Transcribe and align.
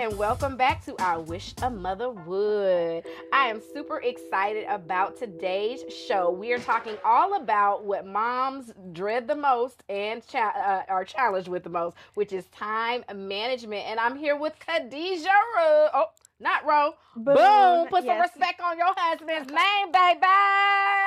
and 0.00 0.16
welcome 0.16 0.56
back 0.56 0.82
to 0.82 0.96
I 0.98 1.18
Wish 1.18 1.52
a 1.58 1.68
Mutha 1.68 2.24
Would. 2.24 3.04
I 3.34 3.48
am 3.48 3.60
super 3.74 3.98
excited 3.98 4.64
about 4.66 5.18
today's 5.18 5.84
show. 5.92 6.30
We 6.30 6.54
are 6.54 6.58
talking 6.58 6.96
all 7.04 7.34
about 7.34 7.84
what 7.84 8.06
moms 8.06 8.72
dread 8.92 9.28
the 9.28 9.36
most 9.36 9.82
and 9.90 10.26
cha- 10.26 10.54
uh, 10.56 10.90
are 10.90 11.04
challenged 11.04 11.48
with 11.48 11.64
the 11.64 11.68
most, 11.68 11.98
which 12.14 12.32
is 12.32 12.46
time 12.46 13.04
management. 13.14 13.84
And 13.88 14.00
I'm 14.00 14.16
here 14.16 14.36
with 14.36 14.54
Kahdijah. 14.66 15.26
Ro- 15.26 15.88
oh, 15.92 16.06
not 16.40 16.64
Ro. 16.66 16.94
Boone. 17.16 17.34
Boone. 17.36 17.86
Put 17.88 18.00
some 18.04 18.16
Yes. 18.16 18.30
respect 18.32 18.60
on 18.60 18.78
your 18.78 18.92
husband's 18.96 19.50
name, 19.52 19.92
baby. 19.92 20.20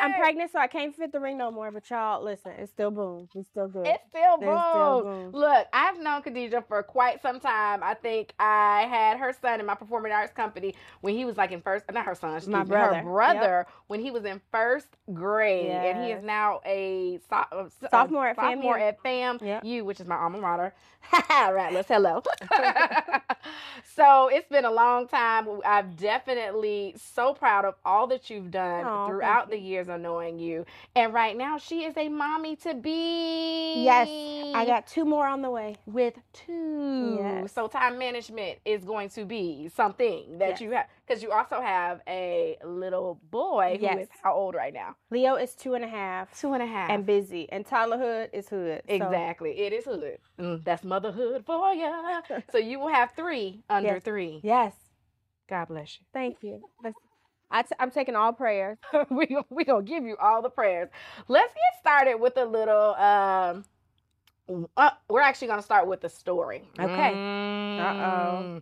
I'm 0.02 0.14
pregnant, 0.16 0.52
so 0.52 0.60
I 0.60 0.68
can't 0.68 0.94
fit 0.96 1.12
the 1.12 1.20
ring 1.20 1.38
no 1.38 1.50
more. 1.50 1.72
But 1.72 1.90
y'all, 1.90 2.22
listen, 2.24 2.52
it's 2.58 2.72
still 2.72 2.92
Boone. 2.92 3.30
It's 3.36 3.48
still 3.50 3.68
good. 3.68 3.88
It's 3.88 4.04
still 4.10 4.38
Boone. 4.38 4.50
It's 4.54 4.70
still 4.70 5.02
Boone. 5.04 5.32
Look, 5.32 5.68
I've 5.74 6.00
known 6.00 6.22
Kahdijah 6.22 6.68
for 6.68 6.84
quite 6.84 7.22
some 7.22 7.40
time. 7.40 7.82
I 7.84 7.94
think 7.94 8.34
I 8.40 8.86
had 8.90 9.18
her 9.18 9.34
son 9.42 9.60
in 9.60 9.66
my 9.66 9.76
performing 9.76 10.12
arts 10.12 10.34
company 10.34 10.76
when 11.02 11.16
he 11.16 11.26
was 11.26 11.38
like 11.38 11.52
in 11.52 11.62
first, 11.62 11.86
not 11.92 12.06
her 12.06 12.16
son, 12.16 12.40
My 12.48 12.64
brother. 12.64 12.96
her 12.98 13.04
brother 13.04 13.66
when 13.88 14.00
he 14.02 14.12
was 14.12 14.26
in 14.26 14.42
first 14.52 14.88
grade, 15.14 15.70
and 15.72 16.04
he 16.04 16.12
is 16.12 16.24
now 16.24 16.60
a 16.66 17.20
so- 17.30 17.36
uh, 17.36 17.70
so- 17.80 17.88
Sophomore 17.90 18.28
at 18.28 18.36
sophomore 18.36 18.78
FAMU. 18.78 18.82
at 18.90 19.02
FAM 19.02 19.40
Yep. 19.42 19.64
Which 19.86 20.00
is 20.00 20.08
my 20.08 20.16
alma 20.18 20.40
mater. 20.40 20.74
Rattlers, 21.30 21.86
hello. 21.88 22.22
so 23.96 24.28
it's 24.30 24.48
been 24.50 24.66
a 24.66 24.72
long 24.72 25.08
time. 25.08 25.23
I'm 25.66 25.94
definitely 25.96 26.96
so 26.98 27.34
proud 27.34 27.66
of 27.66 27.76
all 27.86 28.08
that 28.08 28.30
you've 28.30 28.52
done 28.52 28.84
throughout 29.08 29.50
the 29.50 29.58
years 29.60 29.88
of 29.90 30.02
knowing 30.02 30.40
you. 30.40 30.66
And 30.96 31.14
right 31.14 31.36
now, 31.38 31.58
she 31.58 31.84
is 31.86 31.96
a 31.98 32.10
mommy 32.10 32.56
to 32.58 32.74
be. 32.74 33.84
Yes, 33.84 34.08
I 34.56 34.66
got 34.66 34.88
two 34.88 35.06
more 35.06 35.26
on 35.28 35.42
the 35.42 35.50
way. 35.50 35.76
with 35.86 36.16
two. 36.34 37.16
Yes. 37.18 37.52
So 37.54 37.68
time 37.68 37.98
management 37.98 38.60
is 38.66 38.84
going 38.84 39.10
to 39.10 39.26
be 39.26 39.70
something 39.76 40.38
that 40.38 40.50
Yes. 40.50 40.62
you 40.62 40.72
have 40.72 40.86
because 41.06 41.22
you 41.24 41.32
also 41.32 41.60
have 41.62 42.02
a 42.08 42.58
little 42.64 43.20
boy 43.32 43.78
who 43.80 43.86
is 43.88 43.98
Yes. 43.98 44.08
how 44.22 44.34
old 44.34 44.56
right 44.56 44.74
now? 44.74 44.96
Leo 45.12 45.36
is 45.36 45.54
two 45.56 45.74
and 45.74 45.84
a 45.84 45.88
half 45.88 46.40
Two 46.40 46.54
and 46.54 46.64
a 46.64 46.66
half. 46.66 46.90
and 46.90 47.06
busy, 47.06 47.50
and 47.52 47.66
toddlerhood 47.66 48.30
is 48.34 48.48
hood. 48.50 48.82
so- 48.88 48.94
exactly. 48.94 49.52
It 49.60 49.74
is 49.74 49.86
hood. 49.86 50.18
Mm, 50.40 50.64
that's 50.64 50.84
motherhood 50.84 51.46
for 51.46 51.74
you. 51.74 51.92
so 52.52 52.58
you 52.58 52.80
will 52.80 52.88
have 52.90 53.12
three 53.16 53.64
under 53.70 53.96
Yes. 53.96 54.04
three. 54.04 54.40
yes, 54.44 54.74
God 55.50 55.68
bless 55.68 56.00
you. 56.00 56.06
thank 56.14 56.38
you. 56.42 56.62
Listen, 56.84 56.96
I 57.52 57.62
t- 57.62 57.76
I'm 57.80 57.92
taking 57.92 58.16
all 58.16 58.34
prayers. 58.34 58.78
we 59.10 59.38
we 59.50 59.64
gonna 59.64 59.84
give 59.84 60.04
you 60.06 60.18
all 60.18 60.42
the 60.42 60.50
prayers. 60.50 60.90
Let's 61.28 61.54
get 61.54 61.80
started 61.80 62.18
with 62.20 62.38
a 62.38 62.46
little. 62.46 62.96
Um, 62.96 63.66
uh, 64.76 64.92
we're 65.10 65.22
actually 65.22 65.48
gonna 65.48 65.62
start 65.62 65.88
with 65.88 66.02
the 66.02 66.10
story. 66.10 66.64
Okay. 66.80 67.14
Mm, 67.78 68.62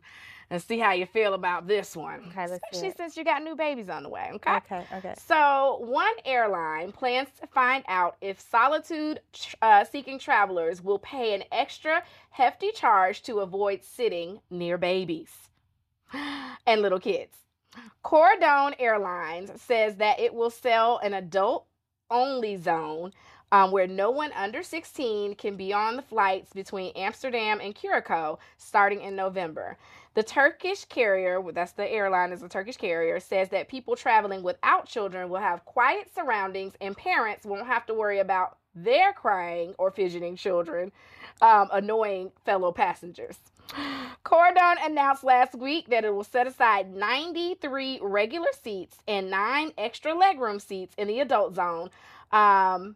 And 0.50 0.62
see 0.62 0.80
how 0.80 0.92
you 0.92 1.06
feel 1.06 1.34
about 1.34 1.68
this 1.68 1.96
one. 1.96 2.22
Okay, 2.28 2.48
let's 2.48 2.64
Especially 2.64 2.92
since 2.92 3.16
you 3.16 3.24
got 3.24 3.42
new 3.42 3.56
babies 3.56 3.90
on 3.90 4.04
the 4.04 4.10
way. 4.10 4.32
Okay. 4.36 4.58
Okay, 4.58 4.86
okay. 4.96 5.14
So, 5.18 5.78
one 5.82 6.14
airline 6.26 6.92
plans 6.92 7.30
to 7.40 7.48
find 7.48 7.84
out 7.88 8.18
if 8.22 8.40
solitude 8.42 9.22
uh, 9.62 9.86
seeking 9.86 10.20
travelers 10.20 10.82
will 10.82 11.00
pay 11.00 11.34
an 11.34 11.44
extra 11.52 12.04
hefty 12.32 12.72
charge 12.74 13.22
to 13.24 13.40
avoid 13.40 13.84
sitting 13.84 14.40
near 14.50 14.78
babies 14.78 15.32
and 16.68 16.82
little 16.82 17.00
kids. 17.00 17.38
Corendon 18.04 18.76
Airlines 18.80 19.52
says 19.62 19.96
that 19.98 20.20
it 20.20 20.34
will 20.34 20.50
sell 20.50 20.98
an 20.98 21.14
adult 21.14 21.66
only 22.10 22.58
zone 22.58 23.14
um, 23.52 23.72
where 23.72 23.88
no 23.88 24.12
one 24.12 24.32
under 24.34 24.64
16 24.64 25.36
can 25.36 25.56
be 25.56 25.74
on 25.74 25.96
the 25.96 26.02
flights 26.02 26.54
between 26.54 26.94
Amsterdam 26.96 27.60
and 27.62 27.76
Curacao 27.76 28.40
starting 28.58 29.02
in 29.02 29.16
November. 29.16 29.78
The 30.14 30.24
Turkish 30.24 30.86
carrier, 30.86 31.42
that's 31.54 31.74
the 31.74 31.90
airline 31.90 32.32
is 32.32 32.44
a 32.44 32.50
Turkish 32.50 32.78
carrier, 32.78 33.20
says 33.20 33.50
that 33.50 33.70
people 33.70 33.96
traveling 33.96 34.44
without 34.44 34.86
children 34.88 35.30
will 35.30 35.40
have 35.40 35.66
quiet 35.66 36.14
surroundings 36.14 36.74
and 36.82 36.96
parents 36.96 37.46
won't 37.46 37.68
have 37.68 37.86
to 37.86 37.94
worry 37.94 38.20
about 38.20 38.58
their 38.74 39.14
crying 39.14 39.74
or 39.78 39.92
fidgeting 39.92 40.36
children 40.36 40.92
um, 41.42 41.70
annoying 41.72 42.32
fellow 42.46 42.72
passengers. 42.72 43.38
Corendon 44.26 44.76
announced 44.86 45.24
last 45.24 45.56
week 45.56 45.90
that 45.90 46.06
it 46.06 46.14
will 46.14 46.24
set 46.24 46.48
aside 46.48 46.94
93 46.94 48.00
regular 48.02 48.50
seats 48.62 48.98
and 49.08 49.30
nine 49.30 49.72
extra 49.78 50.14
legroom 50.14 50.62
seats 50.62 50.94
in 50.98 51.08
the 51.08 51.20
adult 51.20 51.56
zone, 51.56 51.90
um, 52.32 52.96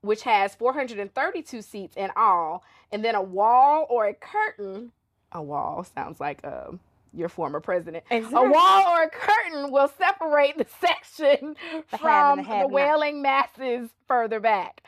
which 0.00 0.22
has 0.22 0.54
432 0.54 1.62
seats 1.62 1.96
in 1.96 2.10
all, 2.16 2.64
and 2.92 3.04
then 3.04 3.14
a 3.14 3.22
wall 3.22 3.86
or 3.88 4.06
a 4.06 4.14
curtain. 4.14 4.92
A 5.32 5.42
wall 5.42 5.84
sounds 5.94 6.20
like 6.20 6.44
um, 6.44 6.78
your 7.12 7.28
former 7.28 7.60
president. 7.60 8.04
A 8.10 8.20
wall 8.20 8.88
or 8.88 9.02
a 9.04 9.10
curtain 9.10 9.70
will 9.70 9.88
separate 9.88 10.58
the 10.58 10.66
section 10.80 11.56
The 11.90 11.98
from 11.98 12.38
the 12.38 12.44
the, 12.44 12.68
wailing 12.68 13.22
masses 13.22 13.90
further 14.06 14.40
back. 14.40 14.82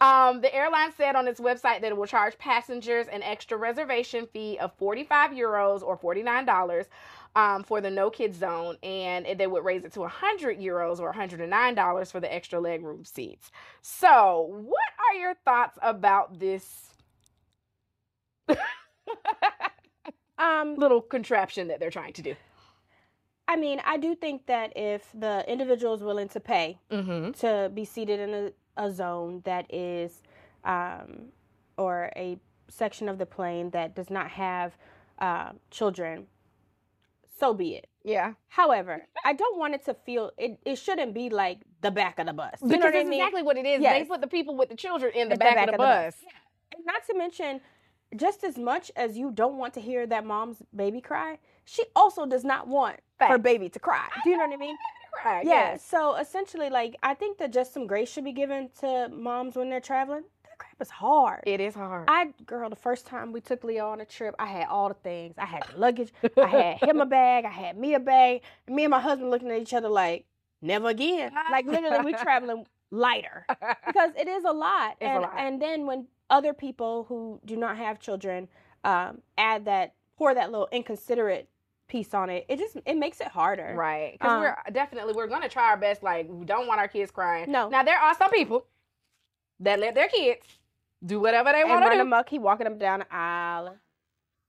Um, 0.00 0.40
the 0.40 0.54
airline 0.54 0.92
said 0.96 1.14
on 1.14 1.28
its 1.28 1.40
website 1.40 1.82
that 1.82 1.84
it 1.84 1.96
will 1.96 2.06
charge 2.06 2.38
passengers 2.38 3.06
an 3.08 3.22
extra 3.22 3.58
reservation 3.58 4.26
fee 4.32 4.56
of 4.58 4.72
45 4.78 5.32
euros 5.32 5.82
or 5.82 5.98
$49 5.98 6.86
um, 7.36 7.62
for 7.62 7.80
the 7.80 7.90
no 7.90 8.10
kids 8.10 8.38
zone, 8.38 8.76
and 8.82 9.26
they 9.38 9.46
would 9.46 9.64
raise 9.64 9.84
it 9.84 9.92
to 9.92 10.00
100 10.00 10.58
euros 10.58 11.00
or 11.00 11.12
$109 11.12 12.10
for 12.10 12.18
the 12.20 12.32
extra 12.32 12.58
legroom 12.58 13.06
seats. 13.06 13.50
So, 13.82 14.46
what 14.50 14.88
are 15.10 15.18
your 15.18 15.34
thoughts 15.44 15.78
about 15.82 16.38
this 16.38 16.86
Um, 20.38 20.76
little 20.76 21.02
contraption 21.02 21.68
that 21.68 21.80
they're 21.80 21.90
trying 21.90 22.14
to 22.14 22.22
do? 22.22 22.34
I 23.46 23.56
mean, 23.56 23.80
I 23.84 23.98
do 23.98 24.14
think 24.14 24.46
that 24.46 24.72
if 24.74 25.06
the 25.12 25.44
individual 25.46 25.92
is 25.92 26.02
willing 26.02 26.28
to 26.30 26.40
pay 26.40 26.78
Mm-hmm. 26.90 27.32
to 27.40 27.70
be 27.74 27.84
seated 27.84 28.20
in 28.20 28.34
a, 28.34 28.52
a 28.80 28.90
zone 28.90 29.42
that 29.44 29.72
is, 29.72 30.22
um, 30.64 31.26
or 31.76 32.10
a 32.16 32.38
section 32.68 33.08
of 33.08 33.18
the 33.18 33.26
plane 33.26 33.70
that 33.70 33.94
does 33.94 34.10
not 34.10 34.30
have 34.30 34.76
uh, 35.18 35.50
children, 35.70 36.26
so 37.38 37.54
be 37.54 37.74
it. 37.74 37.88
Yeah. 38.04 38.32
However, 38.48 39.02
I 39.24 39.34
don't 39.34 39.58
want 39.58 39.74
it 39.74 39.84
to 39.84 39.94
feel 39.94 40.30
it. 40.38 40.58
It 40.64 40.76
shouldn't 40.76 41.14
be 41.14 41.28
like 41.28 41.58
the 41.82 41.90
back 41.90 42.18
of 42.18 42.26
the 42.26 42.32
bus. 42.32 42.54
You 42.62 42.68
Because 42.68 42.80
know 42.80 42.86
what 42.86 42.94
I 42.94 42.98
that's 42.98 43.08
mean? 43.10 43.20
exactly 43.20 43.42
what 43.42 43.56
it 43.58 43.66
is. 43.66 43.80
They 43.80 43.84
Yes. 43.84 44.08
put 44.08 44.20
the 44.20 44.26
people 44.26 44.56
with 44.56 44.68
the 44.70 44.76
children 44.76 45.12
in 45.14 45.28
the, 45.28 45.34
At 45.34 45.38
the 45.38 45.44
back, 45.44 45.54
back 45.56 45.68
of 45.68 45.72
the 45.72 45.72
of 45.74 45.80
the 45.80 45.86
bus. 45.86 46.14
bus. 46.14 46.24
And 46.76 46.86
not 46.86 47.04
to 47.06 47.16
mention, 47.16 47.60
just 48.16 48.44
as 48.44 48.56
much 48.58 48.90
as 48.96 49.16
you 49.18 49.30
don't 49.30 49.56
want 49.58 49.74
to 49.74 49.80
hear 49.80 50.06
that 50.06 50.24
mom's 50.24 50.62
baby 50.74 51.00
cry, 51.00 51.38
she 51.64 51.84
also 51.94 52.26
does 52.26 52.44
not 52.44 52.66
want 52.68 52.96
her 53.20 53.38
baby 53.38 53.68
to 53.68 53.78
cry. 53.78 54.08
Do 54.24 54.30
you 54.30 54.36
know 54.36 54.46
what 54.46 54.54
I 54.54 54.56
mean? 54.56 54.76
Yeah. 55.44 55.76
So 55.76 56.16
essentially, 56.16 56.70
like 56.70 56.96
I 57.02 57.14
think 57.14 57.38
that 57.38 57.52
just 57.52 57.72
some 57.72 57.86
grace 57.86 58.10
should 58.10 58.24
be 58.24 58.32
given 58.32 58.70
to 58.80 59.08
moms 59.08 59.56
when 59.56 59.70
they're 59.70 59.80
traveling. 59.80 60.24
That 60.44 60.58
crap 60.58 60.80
is 60.80 60.90
hard. 60.90 61.42
It 61.46 61.60
is 61.60 61.74
hard. 61.74 62.06
I 62.08 62.32
girl, 62.46 62.70
the 62.70 62.76
first 62.76 63.06
time 63.06 63.32
we 63.32 63.40
took 63.40 63.64
Leo 63.64 63.88
on 63.88 64.00
a 64.00 64.04
trip, 64.04 64.34
I 64.38 64.46
had 64.46 64.66
all 64.68 64.88
the 64.88 64.94
things. 64.94 65.34
I 65.38 65.46
had 65.46 65.64
the 65.72 65.78
luggage. 65.78 66.12
I 66.36 66.46
had 66.46 66.88
him 66.88 67.00
a 67.00 67.06
bag. 67.06 67.44
I 67.44 67.50
had 67.50 67.76
me 67.78 67.94
a 67.94 68.00
bag. 68.00 68.42
And 68.66 68.76
me 68.76 68.84
and 68.84 68.90
my 68.90 69.00
husband 69.00 69.30
looking 69.30 69.50
at 69.50 69.60
each 69.60 69.74
other 69.74 69.88
like, 69.88 70.24
never 70.62 70.88
again. 70.88 71.32
Like 71.50 71.66
literally, 71.66 72.04
we're 72.04 72.18
traveling 72.18 72.66
lighter 72.90 73.46
because 73.86 74.10
it 74.18 74.26
is 74.28 74.44
a 74.44 74.52
lot. 74.52 74.96
It's 75.00 75.02
a 75.02 75.04
and 75.04 75.22
lot. 75.22 75.34
and 75.36 75.62
then 75.62 75.86
when 75.86 76.06
other 76.30 76.52
people 76.54 77.04
who 77.08 77.40
do 77.44 77.56
not 77.56 77.76
have 77.76 78.00
children 78.00 78.48
um, 78.84 79.20
add 79.36 79.66
that, 79.66 79.94
pour 80.16 80.34
that 80.34 80.50
little 80.50 80.68
inconsiderate 80.72 81.48
piece 81.90 82.14
on 82.14 82.30
it, 82.30 82.46
it 82.48 82.58
just 82.58 82.76
it 82.86 82.96
makes 82.96 83.20
it 83.20 83.28
harder. 83.28 83.74
right. 83.76 84.12
Because 84.12 84.32
Um, 84.32 84.40
we're 84.40 84.56
definitely 84.72 85.12
we're 85.12 85.26
gonna 85.34 85.48
try 85.48 85.66
our 85.70 85.76
best. 85.76 86.02
Like 86.02 86.26
we 86.28 86.44
don't 86.46 86.66
want 86.68 86.80
our 86.80 86.88
kids 86.88 87.10
crying. 87.10 87.50
No. 87.50 87.68
Now 87.68 87.82
there 87.82 87.98
are 87.98 88.14
some 88.14 88.30
people 88.30 88.64
that 89.60 89.78
let 89.78 89.94
their 89.94 90.08
kids 90.08 90.46
do 91.04 91.20
whatever 91.20 91.50
they 91.52 91.64
want 91.64 91.84
to 91.84 91.90
do. 91.90 92.00
amok. 92.00 92.28
He 92.28 92.38
walking 92.38 92.64
them 92.64 92.78
down 92.78 93.00
the 93.00 93.06
aisle, 93.14 93.76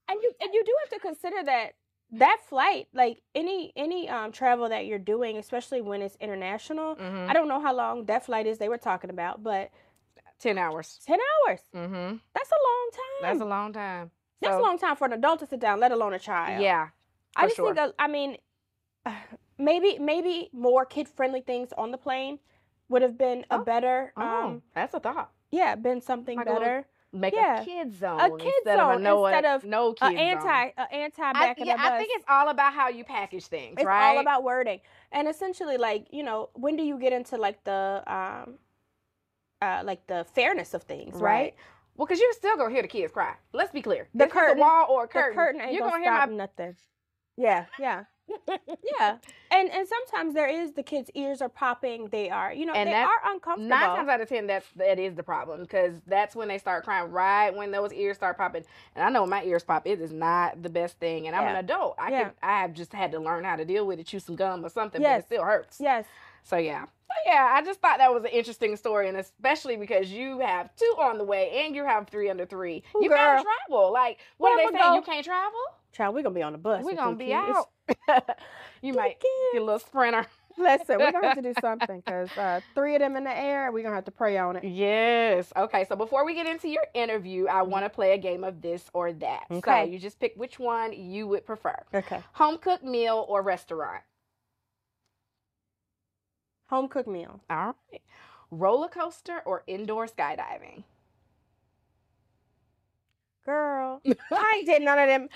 and 0.08 0.18
you 0.24 0.32
and 0.42 0.54
you 0.54 0.64
do 0.64 0.74
have 0.84 0.90
to 0.96 1.00
consider 1.00 1.44
that 1.44 1.74
that 2.14 2.40
flight, 2.48 2.88
like 2.94 3.22
any 3.34 3.72
any 3.76 4.08
um 4.10 4.32
travel 4.32 4.70
that 4.70 4.86
you're 4.86 5.00
doing, 5.14 5.38
especially 5.38 5.82
when 5.82 6.02
it's 6.02 6.18
international. 6.20 6.96
Mhm. 6.96 7.30
I 7.30 7.34
don't 7.34 7.48
know 7.48 7.60
how 7.62 7.74
long 7.74 8.06
that 8.06 8.26
flight 8.26 8.46
is 8.48 8.58
they 8.58 8.70
were 8.70 8.78
talking 8.78 9.10
about, 9.10 9.44
but 9.44 9.72
Ten 10.40 10.58
hours. 10.58 11.00
ten 11.06 11.20
hours. 11.30 11.62
Mm-hmm. 11.76 12.18
That's 12.36 12.52
a 12.52 12.62
long 12.70 12.86
time. 13.02 13.22
That's 13.22 13.42
a 13.42 13.46
long 13.46 13.74
time. 13.74 14.12
That's 14.42 14.56
So, 14.56 14.60
a 14.60 14.66
long 14.68 14.78
time 14.80 14.96
for 14.96 15.06
an 15.06 15.14
adult 15.14 15.40
to 15.42 15.46
sit 15.46 15.60
down, 15.60 15.80
let 15.80 15.92
alone 15.92 16.14
a 16.16 16.20
child. 16.20 16.62
Yeah. 16.64 16.90
I 17.36 17.48
just 17.48 17.58
think. 17.58 17.78
I 18.00 18.08
mean, 18.08 18.38
maybe 19.58 19.98
maybe 20.00 20.50
more 20.54 20.86
kid 20.86 21.08
friendly 21.08 21.42
things 21.42 21.74
on 21.78 21.92
the 21.92 21.98
plane 21.98 22.40
would 22.90 23.02
have 23.02 23.18
been 23.18 23.46
a 23.50 23.56
Oh. 23.56 23.64
better. 23.64 24.14
Oh, 24.18 24.22
Um, 24.46 24.62
that's 24.76 24.94
a 24.94 25.00
thought. 25.00 25.32
yeah, 25.52 25.76
been 25.76 26.02
something 26.02 26.38
Like 26.38 26.48
a 26.48 26.54
better. 26.54 26.86
Make 27.14 27.34
Yeah. 27.36 27.62
a 27.62 27.66
kid 27.66 27.92
zone. 27.94 28.20
A 28.22 28.30
kid 28.38 28.54
instead 28.60 28.80
of 28.80 28.90
a 28.92 28.94
zone 28.94 29.04
no, 29.04 29.26
instead 29.26 29.46
of 29.46 29.64
no 29.66 29.90
A 29.90 29.96
kid 29.96 30.18
anti, 30.18 30.64
zone. 30.68 30.72
a 30.78 30.94
anti 30.94 31.22
I, 31.24 31.34
back 31.34 31.60
of 31.60 31.68
yeah, 31.68 31.74
the 31.76 31.78
bus. 31.84 31.92
I 31.92 31.98
think 31.98 32.10
it's 32.16 32.26
all 32.30 32.48
about 32.48 32.74
how 32.74 32.88
you 32.88 33.04
package 33.04 33.48
things, 33.48 33.76
right? 33.76 33.82
It's 33.82 33.86
right? 33.86 34.16
all 34.16 34.20
about 34.20 34.44
wording. 34.44 34.80
And 35.12 35.28
essentially, 35.28 35.76
like, 35.76 36.08
you 36.12 36.24
know, 36.24 36.50
when 36.54 36.78
do 36.78 36.84
you 36.84 36.98
get 36.98 37.12
into 37.12 37.36
like 37.36 37.62
the 37.66 38.02
um 38.08 38.58
uh 39.62 39.82
like 39.84 40.08
the 40.08 40.26
fairness 40.34 40.74
of 40.74 40.84
things, 40.84 41.20
right? 41.22 41.54
Well, 41.98 42.06
because 42.08 42.22
you're 42.22 42.32
still 42.34 42.56
gonna 42.56 42.74
hear 42.74 42.82
the 42.82 42.88
kids 42.88 43.12
cry. 43.12 43.36
Let's 43.52 43.72
be 43.74 43.82
clear. 43.82 44.08
The 44.14 44.24
it's 44.26 44.34
curtain- 44.34 44.58
a 44.58 44.62
wall 44.62 44.88
or 44.90 45.04
a 45.04 45.08
The 45.08 45.14
curtain. 45.14 45.36
curtain 45.38 45.74
you're 45.74 45.88
gonna 45.88 46.02
hear 46.04 46.14
my 46.14 46.26
nothing. 46.28 46.76
Yeah, 47.38 47.66
yeah, 47.80 48.04
yeah. 49.00 49.18
And 49.52 49.70
and 49.70 49.88
sometimes 49.88 50.34
there 50.34 50.48
is 50.48 50.74
the 50.74 50.84
kids' 50.84 51.10
ears 51.16 51.42
are 51.42 51.50
popping. 51.50 52.08
They 52.08 52.30
are, 52.30 52.54
you 52.54 52.66
know, 52.66 52.74
And 52.74 52.88
they 52.88 52.94
that- 52.94 53.08
are 53.08 53.32
uncomfortable. 53.34 53.68
Nine 53.70 53.96
times 53.96 54.10
out 54.10 54.22
of 54.22 54.30
ten, 54.30 54.48
that's 54.48 54.66
that 54.76 55.00
is 55.00 55.16
the 55.16 55.24
problem 55.24 55.62
because 55.62 55.96
that's 56.08 56.36
when 56.36 56.48
they 56.48 56.58
start 56.58 56.84
crying. 56.84 57.12
Right 57.12 57.54
when 57.56 57.72
those 57.72 57.92
ears 57.94 58.18
start 58.18 58.38
popping, 58.38 58.64
and 58.96 59.04
I 59.04 59.10
know 59.10 59.26
my 59.26 59.44
ears 59.44 59.64
pop, 59.64 59.88
it 59.88 60.00
is 60.02 60.12
not 60.12 60.62
the 60.62 60.70
best 60.70 61.00
thing. 61.00 61.28
And 61.28 61.36
I'm 61.36 61.44
an 61.48 61.56
adult. 61.58 61.96
I 61.98 62.12
Yeah. 62.12 62.24
can 62.24 62.32
I 62.44 62.62
have 62.62 62.74
just 62.74 62.94
had 62.94 63.12
to 63.14 63.20
learn 63.20 63.44
how 63.44 63.56
to 63.56 63.66
deal 63.66 63.86
with 63.86 64.00
it, 64.00 64.06
chew 64.08 64.20
some 64.20 64.36
gum 64.36 64.64
or 64.66 64.70
something, 64.70 65.02
but 65.02 65.20
it 65.20 65.26
still 65.26 65.44
hurts. 65.44 65.78
yes, 65.80 66.06
So 66.44 66.58
yeah. 66.58 66.86
So 66.86 67.16
yeah, 67.26 67.50
I 67.54 67.62
just 67.62 67.82
thought 67.82 67.98
that 67.98 68.14
was 68.14 68.24
an 68.24 68.30
interesting 68.30 68.76
story, 68.78 69.10
and 69.10 69.18
especially 69.18 69.76
because 69.76 70.10
you 70.10 70.40
have 70.40 70.74
two 70.78 70.96
on 70.98 71.18
the 71.18 71.26
way 71.26 71.66
and 71.66 71.76
you 71.76 71.84
have 71.86 72.08
three 72.08 72.30
under 72.30 72.46
three. 72.46 72.84
Ooh, 72.96 73.04
you 73.04 73.10
gotta 73.10 73.44
travel. 73.44 73.92
Like, 73.92 74.20
what 74.38 74.54
are 74.54 74.72
they 74.72 74.78
go? 74.78 74.96
You 74.96 75.02
can't 75.02 75.26
travel? 75.26 75.60
Child, 75.92 76.16
we're 76.16 76.24
gonna 76.24 76.36
be 76.36 76.42
on 76.42 76.54
the 76.54 76.58
bus. 76.58 76.84
We're 76.84 76.96
gonna 76.96 77.16
be 77.16 77.28
kids. 77.28 77.58
out. 78.08 78.38
you 78.82 78.94
might 78.94 79.20
kids. 79.20 79.26
get 79.54 79.62
a 79.62 79.66
little 79.66 79.80
sprinter. 79.80 80.26
Listen, 80.58 81.00
we're 81.02 81.12
gonna 81.12 81.26
have 81.26 81.36
to 81.36 81.42
do 81.42 81.54
something 81.62 82.02
because 82.06 82.36
uh, 82.38 82.62
three 82.76 82.96
of 82.96 83.00
them 83.02 83.16
in 83.16 83.24
the 83.24 83.36
air. 83.38 83.72
We're 83.72 83.84
gonna 83.84 83.96
have 83.96 84.06
to 84.06 84.12
pray 84.12 84.38
on 84.38 84.58
it. 84.58 84.64
Yes. 84.64 85.52
Okay. 85.56 85.86
So 85.86 85.96
before 85.96 86.26
we 86.26 86.34
get 86.36 86.46
into 86.48 86.68
your 86.68 86.86
interview, 86.94 87.48
I 87.48 87.62
want 87.64 87.86
to 87.86 87.90
play 87.90 88.14
a 88.14 88.18
game 88.18 88.44
of 88.44 88.62
this 88.62 88.90
or 88.94 89.14
that. 89.14 89.46
So 89.50 89.58
Okay. 89.58 89.86
you 89.86 89.98
just 90.00 90.20
pick 90.20 90.34
which 90.36 90.60
one 90.60 90.94
you 90.94 91.28
would 91.28 91.46
prefer: 91.46 91.76
Okay. 91.94 92.22
home 92.34 92.58
cooked 92.58 92.84
meal 92.84 93.26
or 93.28 93.42
restaurant. 93.42 94.04
Home 96.70 96.88
cooked 96.88 97.10
meal. 97.10 97.40
All 97.50 97.58
right. 97.92 98.02
Roller 98.50 98.88
coaster 98.90 99.42
or 99.46 99.64
indoor 99.68 100.08
skydiving. 100.08 100.84
Girl, 103.46 104.02
I 104.32 104.64
did 104.66 104.82
none 104.84 105.00
of 105.00 105.08
them. 105.08 105.28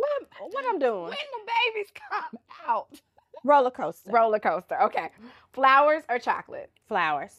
What, 0.00 0.52
what 0.52 0.64
I'm 0.68 0.78
doing? 0.78 1.04
When 1.04 1.10
the 1.10 1.50
babies 1.74 1.92
come 2.10 2.40
out. 2.66 3.00
Roller 3.44 3.70
coaster. 3.70 4.10
Roller 4.10 4.38
coaster. 4.38 4.80
Okay. 4.82 5.10
Flowers 5.52 6.02
or 6.08 6.18
chocolate. 6.18 6.70
Flowers. 6.88 7.34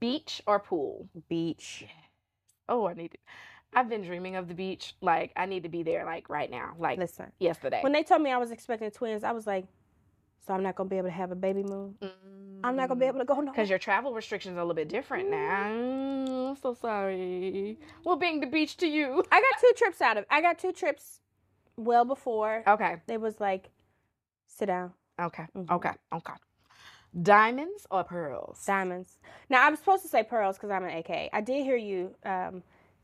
Beach 0.00 0.42
or 0.46 0.58
pool. 0.58 1.08
Beach. 1.28 1.84
Oh, 2.68 2.86
I 2.86 2.94
need 2.94 3.14
it. 3.14 3.20
I've 3.74 3.88
been 3.88 4.02
dreaming 4.02 4.36
of 4.36 4.48
the 4.48 4.54
beach. 4.54 4.94
Like 5.00 5.32
I 5.36 5.46
need 5.46 5.64
to 5.64 5.68
be 5.68 5.82
there. 5.82 6.04
Like 6.04 6.28
right 6.30 6.50
now. 6.50 6.74
Like 6.78 6.98
Listen, 6.98 7.30
yesterday. 7.38 7.80
when 7.82 7.92
they 7.92 8.02
told 8.02 8.22
me 8.22 8.30
I 8.30 8.38
was 8.38 8.50
expecting 8.50 8.90
twins, 8.90 9.24
I 9.24 9.32
was 9.32 9.46
like, 9.46 9.66
so 10.46 10.54
I'm 10.54 10.62
not 10.62 10.76
gonna 10.76 10.88
be 10.88 10.96
able 10.96 11.08
to 11.08 11.14
have 11.14 11.30
a 11.32 11.36
baby 11.36 11.62
moon. 11.62 11.96
I'm 12.64 12.76
not 12.76 12.88
gonna 12.88 13.00
be 13.00 13.06
able 13.06 13.18
to 13.18 13.24
go 13.24 13.40
no. 13.40 13.52
Because 13.52 13.68
your 13.68 13.78
travel 13.78 14.14
restrictions 14.14 14.56
are 14.56 14.60
a 14.60 14.62
little 14.62 14.74
bit 14.74 14.88
different 14.88 15.30
now. 15.30 15.70
Mm, 15.70 16.50
I'm 16.50 16.56
so 16.56 16.74
sorry. 16.74 17.78
Well, 18.04 18.16
being 18.16 18.40
the 18.40 18.46
beach 18.46 18.76
to 18.78 18.86
you. 18.86 19.22
I 19.30 19.40
got 19.40 19.60
two 19.60 19.72
trips 19.76 20.00
out 20.00 20.16
of. 20.16 20.24
I 20.30 20.40
got 20.40 20.58
two 20.58 20.72
trips 20.72 21.20
well 21.76 22.04
before. 22.04 22.62
Okay. 22.66 22.96
It 23.08 23.20
was 23.20 23.40
like, 23.40 23.70
sit 24.46 24.66
down, 24.66 24.92
Okay. 25.20 25.44
Mhm. 25.56 25.70
Okay. 25.70 25.92
Okay. 26.14 26.32
Diamonds 27.22 27.86
or 27.90 28.04
pearls? 28.04 28.64
diamonds. 28.66 29.18
Now 29.48 29.66
I'm 29.66 29.76
supposed 29.76 30.02
to 30.02 30.08
say 30.08 30.22
pearls 30.22 30.56
because 30.56 30.70
I'm 30.70 30.84
an 30.84 30.96
AK. 30.98 31.30
I 31.32 31.40
did 31.40 31.64
hear 31.64 31.76
you 31.76 32.14
um, 32.24 32.62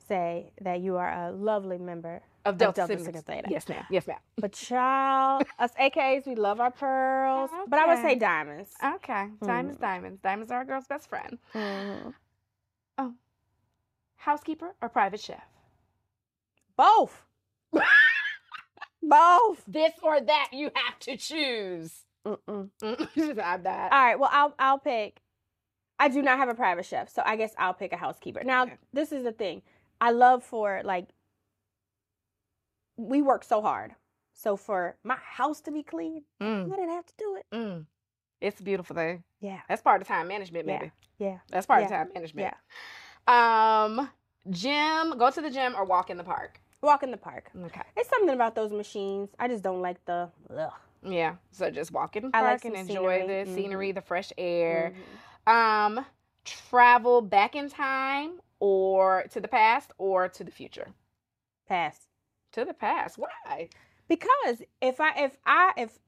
say 0.09 0.53
that 0.61 0.81
you 0.81 0.97
are 0.97 1.11
a 1.29 1.33
lovely 1.33 1.79
member 1.79 2.21
of 2.45 2.59
Delta, 2.59 2.87
Delta 2.87 2.99
Sigma 3.05 3.23
Theta. 3.23 3.49
Yes, 3.51 3.69
ma'am. 3.69 3.85
Yes, 3.89 4.07
ma'am. 4.07 4.19
But 4.37 4.53
child, 4.53 5.45
us 5.59 5.71
AKs, 5.81 6.27
we 6.27 6.35
love 6.35 6.61
our 6.61 6.71
pearls. 6.73 7.51
But 7.69 7.79
I 7.79 7.87
would 7.87 8.03
say 8.03 8.17
diamonds. 8.17 8.71
Okay. 8.97 9.29
Diamonds, 9.45 9.79
Mm. 9.79 9.81
diamonds. 9.81 10.21
Diamonds 10.21 10.51
are 10.53 10.61
a 10.63 10.65
girl's 10.67 10.87
best 10.87 11.09
friend. 11.09 11.39
Mhm. 11.55 12.15
Housekeeper 14.17 14.75
or 14.81 14.89
private 14.89 15.21
chef? 15.21 15.43
Both. 16.77 17.25
Both. 19.03 19.63
This 19.67 19.93
or 20.03 20.21
that, 20.21 20.49
you 20.53 20.71
have 20.75 20.99
to 21.01 21.17
choose. 21.17 22.05
Mm-mm. 22.27 22.71
I'm 22.83 23.37
not. 23.63 23.93
All 23.93 24.05
right. 24.05 24.19
Well, 24.19 24.31
I'll 24.33 24.55
I'll 24.59 24.79
pick. 24.79 25.21
I 25.99 26.09
do 26.09 26.23
not 26.23 26.39
have 26.39 26.49
a 26.49 26.55
private 26.55 26.85
chef, 26.87 27.09
so 27.09 27.23
I 27.25 27.37
guess 27.37 27.53
I'll 27.59 27.75
pick 27.75 27.93
a 27.93 27.97
housekeeper. 27.97 28.43
Now, 28.45 28.65
Okay. 28.65 28.77
this 28.93 29.13
is 29.13 29.25
the 29.25 29.33
thing. 29.33 29.63
I 30.01 30.11
love 30.13 30.43
for 30.45 30.81
like 30.85 31.09
we 32.97 33.23
work 33.23 33.45
so 33.45 33.61
hard. 33.63 33.95
So 34.35 34.57
for 34.57 34.97
my 35.05 35.17
house 35.17 35.61
to 35.63 35.71
be 35.73 35.83
clean, 35.83 36.23
Mm, 36.41 36.67
I 36.73 36.77
didn't 36.77 36.91
have 36.91 37.07
to 37.07 37.15
do 37.19 37.37
it. 37.37 37.47
mm. 37.55 37.87
It's 38.41 38.61
a 38.61 38.63
beautiful 38.65 38.97
thing. 38.97 39.23
Yeah. 39.41 39.61
That's 39.69 39.83
part 39.83 40.01
of 40.01 40.09
time 40.09 40.27
management, 40.29 40.67
Yeah. 40.67 40.91
Yeah. 41.19 41.39
That's 41.51 41.67
part 41.67 41.83
of 41.85 41.91
time 41.91 42.09
management. 42.15 42.55
Yeah. 43.29 43.85
Um, 43.85 44.11
gym, 44.51 45.17
go 45.19 45.31
to 45.31 45.41
the 45.41 45.51
gym 45.51 45.75
or 45.77 45.85
walk 45.85 46.11
in 46.11 46.17
the 46.17 46.25
park. 46.25 46.61
Walk 46.83 47.03
in 47.03 47.11
the 47.11 47.17
park. 47.17 47.51
Okay. 47.67 47.81
It's 47.97 48.09
something 48.09 48.35
about 48.35 48.55
those 48.55 48.73
machines. 48.73 49.31
I 49.39 49.49
just 49.49 49.63
don't 49.63 49.81
like 49.83 50.05
the 50.05 50.29
ugh. 50.55 50.73
Yeah. 51.05 51.37
So 51.53 51.71
just 51.71 51.93
walk 51.93 52.17
in 52.17 52.25
the 52.25 52.29
I 52.35 52.41
park 52.41 52.51
like 52.53 52.65
and 52.65 52.77
enjoy 52.77 53.21
scenery. 53.21 53.27
the 53.45 53.51
Mhm. 53.51 53.55
scenery, 53.55 53.93
the 53.93 54.01
fresh 54.01 54.33
air. 54.37 54.93
Mhm. 55.47 55.53
Um, 55.53 56.07
travel 56.45 57.21
back 57.23 57.55
in 57.55 57.69
time 57.69 58.41
or 58.61 59.25
to 59.31 59.41
the 59.41 59.49
past 59.49 59.93
or 59.99 60.29
to 60.29 60.45
the 60.45 60.51
future. 60.51 60.89
Past. 61.69 62.09
To 62.53 62.65
the 62.65 62.75
past. 62.75 63.17
Why? 63.19 63.69
Because 64.09 64.63
if 64.81 65.01
I 65.01 65.13
if 65.25 65.39
I 65.47 65.73
if 65.77 65.99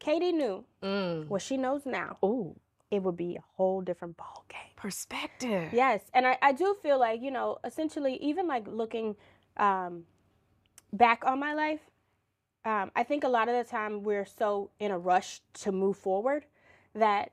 KD 0.00 0.32
knew 0.32 0.64
Mm. 0.82 1.28
what 1.28 1.42
she 1.42 1.56
knows 1.56 1.84
now, 1.84 2.18
Ooh, 2.24 2.56
it 2.90 3.02
would 3.02 3.16
be 3.16 3.36
a 3.36 3.44
whole 3.56 3.80
different 3.82 4.16
ball 4.16 4.44
game. 4.48 4.60
perspective. 4.76 5.72
Yes, 5.72 6.00
and 6.14 6.26
I, 6.26 6.38
I 6.42 6.52
do 6.52 6.74
feel 6.82 6.98
like 6.98 7.20
you 7.20 7.30
know, 7.30 7.58
essentially, 7.64 8.14
even 8.16 8.46
like 8.46 8.66
looking 8.68 9.16
um, 9.58 10.06
back 10.92 11.24
on 11.26 11.38
my 11.40 11.54
life, 11.54 11.80
um, 12.64 12.90
I 12.94 13.02
think 13.02 13.24
a 13.24 13.28
lot 13.28 13.48
of 13.48 13.56
the 13.56 13.68
time 13.68 14.02
we're 14.02 14.24
so 14.26 14.70
in 14.78 14.90
a 14.90 14.98
rush 14.98 15.40
to 15.54 15.72
move 15.72 15.96
forward 15.96 16.44
that 16.94 17.32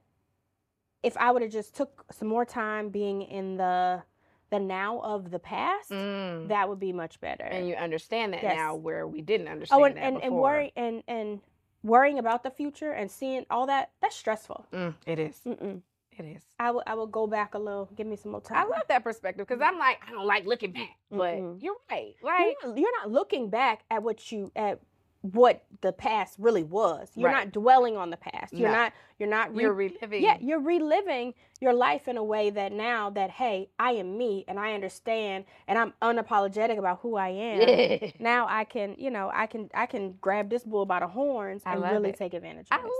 if 1.04 1.16
I 1.18 1.32
would 1.32 1.42
have 1.42 1.52
just 1.52 1.76
took 1.76 2.06
some 2.12 2.28
more 2.28 2.46
time 2.46 2.90
being 2.90 3.22
in 3.22 3.58
the 3.58 4.04
the 4.52 4.60
now 4.60 5.00
of 5.02 5.30
the 5.30 5.38
past, 5.38 5.92
Mm. 5.92 6.48
that 6.48 6.68
would 6.68 6.80
be 6.80 6.92
much 6.92 7.20
better. 7.22 7.44
and 7.44 7.68
you 7.68 7.76
understand 7.76 8.34
that 8.34 8.42
Yes. 8.42 8.56
now 8.56 8.74
where 8.76 9.08
we 9.08 9.22
didn't 9.22 9.48
understand 9.48 9.82
oh, 9.82 9.86
and 9.86 9.98
and, 9.98 10.24
and 10.24 10.36
worry 10.36 10.74
and 10.76 11.04
and 11.08 11.42
worrying 11.84 12.18
about 12.18 12.42
the 12.44 12.50
future 12.50 12.92
and 12.92 13.12
seeing 13.12 13.46
all 13.52 13.68
that 13.68 13.92
that's 14.02 14.16
stressful. 14.16 14.66
Mm, 14.74 14.96
it 15.06 15.20
is. 15.20 15.40
Mm-mm. 15.46 15.82
It 16.20 16.26
is. 16.36 16.44
I 16.60 16.72
will 16.72 16.84
I 16.86 16.96
will 16.96 17.08
go 17.08 17.28
back 17.28 17.54
a 17.56 17.58
little. 17.60 17.90
Give 17.96 18.06
me 18.06 18.16
some 18.18 18.32
more 18.34 18.42
time. 18.42 18.58
I 18.58 18.64
love 18.64 18.84
that 18.90 19.04
perspective 19.04 19.48
because 19.48 19.62
I'm 19.62 19.80
like, 19.80 20.00
I 20.08 20.12
don't 20.12 20.26
like 20.28 20.46
looking 20.46 20.72
back, 20.74 20.98
but 21.10 21.36
Mm-mm. 21.36 21.62
you're 21.62 21.76
right. 21.90 22.14
you're 22.22 22.32
Like, 22.32 22.58
not, 22.64 22.78
you're 22.78 22.98
not 23.02 23.10
looking 23.12 23.50
back 23.50 23.84
at 23.90 24.04
what 24.04 24.32
you 24.32 24.52
at 24.56 24.80
what 25.22 25.64
the 25.82 25.92
past 25.94 26.36
really 26.38 26.64
was. 26.64 27.10
You're 27.16 27.30
Right. 27.30 27.46
not 27.46 27.52
dwelling 27.54 27.98
on 27.98 28.10
the 28.10 28.18
past. 28.18 28.54
You're 28.54 28.70
No. 28.70 28.76
not 28.76 28.94
you're 29.20 29.30
not 29.30 29.54
re- 29.56 29.64
you're 29.64 29.74
reliving. 29.74 30.24
yeah, 30.24 30.38
you're 30.40 30.60
reliving 30.62 31.34
your 31.62 31.74
life 31.74 32.08
in 32.08 32.16
a 32.16 32.24
way 32.24 32.50
that 32.50 32.72
now 32.72 33.10
that 33.10 33.30
hey, 33.32 33.70
I 33.78 33.92
am 33.92 34.18
me 34.18 34.46
and 34.48 34.58
I 34.60 34.74
understand 34.74 35.44
and 35.68 35.78
I'm 35.78 35.94
unapologetic 36.02 36.78
about 36.80 37.00
who 37.02 37.16
I 37.18 37.30
am. 37.30 37.62
Yeah. 37.68 38.12
Now 38.20 38.48
I 38.50 38.64
can, 38.64 38.96
you 38.98 39.12
know, 39.12 39.30
I 39.34 39.46
can 39.46 39.70
I 39.74 39.86
can 39.86 40.14
grab 40.22 40.50
this 40.50 40.64
bull 40.64 40.86
by 40.86 41.02
the 41.02 41.08
horns 41.08 41.62
I 41.66 41.74
and 41.74 41.84
really 41.84 42.10
it. 42.12 42.18
take 42.18 42.34
advantage 42.34 42.68
of 42.72 42.78
it. 42.80 42.82
I 42.82 42.84
love 42.84 42.92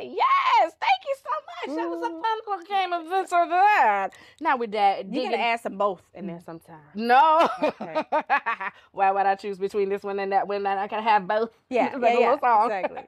it. 0.00 0.04
it. 0.06 0.16
Yes. 0.16 0.72
Thank 0.80 1.02
you 1.08 1.14
so 1.16 1.30
much. 1.72 1.76
That 1.76 1.88
was 1.88 2.02
a 2.02 2.10
Mm. 2.10 2.20
fun 2.22 2.38
little 2.46 2.66
game 2.66 2.92
of 2.92 3.08
this 3.08 3.32
or 3.32 3.48
that. 3.48 4.10
Now 4.40 4.56
with 4.56 4.72
that, 4.72 5.06
So 5.06 5.06
you 5.12 5.22
gotta 5.24 5.40
add 5.40 5.60
some 5.60 5.76
both 5.78 6.02
in 6.14 6.26
there 6.28 6.40
sometime. 6.44 6.80
no. 6.94 7.48
Okay. 7.62 8.02
Why 8.92 9.10
would 9.10 9.26
I 9.26 9.34
choose 9.34 9.58
between 9.58 9.88
this 9.88 10.02
one 10.04 10.18
and 10.20 10.30
that 10.32 10.46
one? 10.46 10.62
That 10.62 10.78
I 10.78 10.86
can 10.88 11.02
have 11.02 11.26
both. 11.26 11.50
Yeah, 11.68 11.96
yeah, 12.00 12.18
yeah, 12.18 12.34
exactly. 12.64 13.02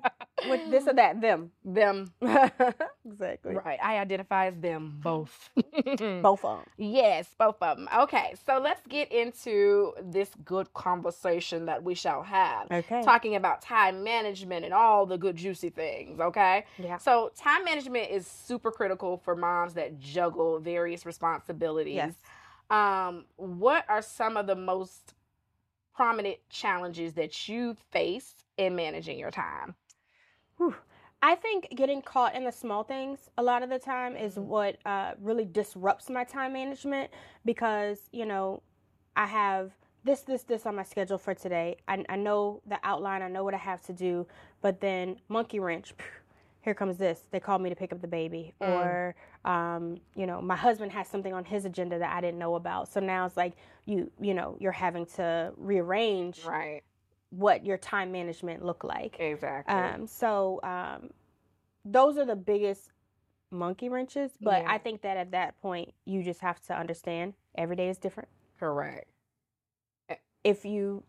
With 0.49 0.71
this 0.71 0.87
or 0.87 0.93
that, 0.95 1.21
them. 1.21 1.51
them. 1.65 2.13
exactly. 3.07 3.55
Right. 3.55 3.79
I 3.83 3.99
identify 3.99 4.47
as 4.47 4.57
them 4.57 5.01
both. 5.03 5.51
Both 5.99 6.45
of 6.45 6.59
them. 6.59 6.67
Yes, 6.77 7.29
both 7.39 7.57
of 7.63 7.79
them. 7.79 7.89
Okay, 7.97 8.35
so 8.47 8.59
let's 8.59 8.87
get 8.87 9.11
into 9.11 9.95
this 10.03 10.31
good 10.45 10.73
conversation 10.75 11.67
that 11.67 11.83
we 11.83 11.95
shall 11.95 12.23
have. 12.23 12.71
Okay. 12.71 13.03
Talking 13.03 13.37
about 13.37 13.63
time 13.63 14.05
management 14.05 14.65
and 14.65 14.75
all 14.75 15.07
the 15.07 15.17
good, 15.17 15.37
juicy 15.37 15.71
things, 15.71 16.21
okay? 16.21 16.65
Yeah. 16.79 16.99
So, 16.99 17.33
time 17.37 17.65
management 17.65 18.11
is 18.11 18.27
super 18.27 18.71
critical 18.71 19.17
for 19.17 19.35
moms 19.35 19.75
that 19.75 19.99
juggle 19.99 20.59
various 20.59 21.07
responsibilities. 21.07 21.95
Yes. 21.95 22.15
Um, 22.69 23.25
what 23.37 23.85
are 23.89 24.03
some 24.03 24.37
of 24.37 24.47
the 24.47 24.57
most 24.57 25.15
prominent 25.95 26.39
challenges 26.51 27.15
that 27.15 27.49
you 27.49 27.77
face 27.91 28.45
in 28.59 28.77
managing 28.77 29.19
your 29.19 29.31
time? 29.31 29.75
Whew. 30.59 30.75
I 31.23 31.35
think 31.35 31.69
getting 31.75 32.03
caught 32.03 32.35
in 32.35 32.45
the 32.45 32.53
small 32.53 32.85
things 32.85 33.31
a 33.39 33.43
lot 33.43 33.63
of 33.63 33.71
the 33.71 33.79
time 33.79 34.17
is 34.17 34.37
Mhm. 34.37 34.45
what 34.45 34.79
uh, 34.87 35.15
really 35.21 35.45
disrupts 35.45 36.11
my 36.11 36.25
time 36.25 36.53
management 36.53 37.11
because, 37.45 38.09
you 38.13 38.27
know, 38.27 38.63
I 39.17 39.27
have 39.27 39.73
this, 40.05 40.21
this, 40.23 40.45
this 40.45 40.67
on 40.67 40.77
my 40.77 40.83
schedule 40.85 41.19
for 41.19 41.35
today. 41.35 41.77
I, 41.89 42.05
I 42.09 42.17
know 42.17 42.61
the 42.67 42.79
outline, 42.85 43.23
I 43.23 43.29
know 43.29 43.45
what 43.45 43.55
I 43.55 43.59
have 43.59 43.83
to 43.83 43.93
do, 43.93 44.27
but 44.61 44.81
then 44.81 45.21
monkey 45.29 45.59
wrench, 45.59 45.93
phew, 45.97 46.07
here 46.61 46.75
comes 46.75 46.97
this. 46.97 47.27
They 47.31 47.41
called 47.41 47.63
me 47.63 47.71
to 47.71 47.77
pick 47.77 47.93
up 47.93 48.01
the 48.01 48.09
baby, 48.09 48.55
Mm. 48.61 48.69
or 48.69 49.15
um, 49.45 49.99
you 50.15 50.27
know, 50.27 50.41
my 50.43 50.57
husband 50.57 50.93
has 50.93 51.09
something 51.09 51.33
on 51.33 51.45
his 51.45 51.65
agenda 51.65 51.99
that 51.99 52.13
I 52.17 52.21
didn't 52.21 52.39
know 52.39 52.55
about. 52.57 52.89
So 52.89 53.01
now 53.01 53.27
it's 53.27 53.37
like 53.37 53.55
you, 53.87 54.11
you 54.21 54.35
know, 54.35 54.57
you're 54.61 54.73
having 54.73 55.07
to 55.17 55.53
rearrange 55.57 56.41
Right. 56.45 56.83
What 57.37 57.65
your 57.65 57.77
time 57.79 58.11
management 58.13 58.65
look 58.65 58.85
like. 58.85 59.17
Exactly. 59.19 59.75
Um, 59.75 60.07
so 60.07 60.61
um, 60.63 61.11
those 61.85 62.17
are 62.19 62.25
the 62.25 62.37
biggest 62.37 62.93
monkey 63.51 63.89
wrenches. 63.89 64.33
But 64.41 64.63
Yeah. 64.63 64.73
I 64.73 64.79
think 64.79 65.03
that 65.03 65.17
at 65.17 65.31
that 65.33 65.61
point, 65.61 65.93
you 66.05 66.23
just 66.23 66.41
have 66.41 66.61
to 66.67 66.75
understand 66.79 67.35
every 67.57 67.77
day 67.77 67.89
is 67.89 67.99
different. 67.99 68.29
Correct. 68.59 69.07
If 70.45 70.65
you 70.65 71.03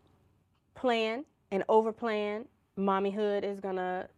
plan 0.74 1.24
and 1.50 1.64
overplan, 1.68 2.46
mommyhood 2.76 3.44
is 3.44 3.60
gonna 3.60 4.08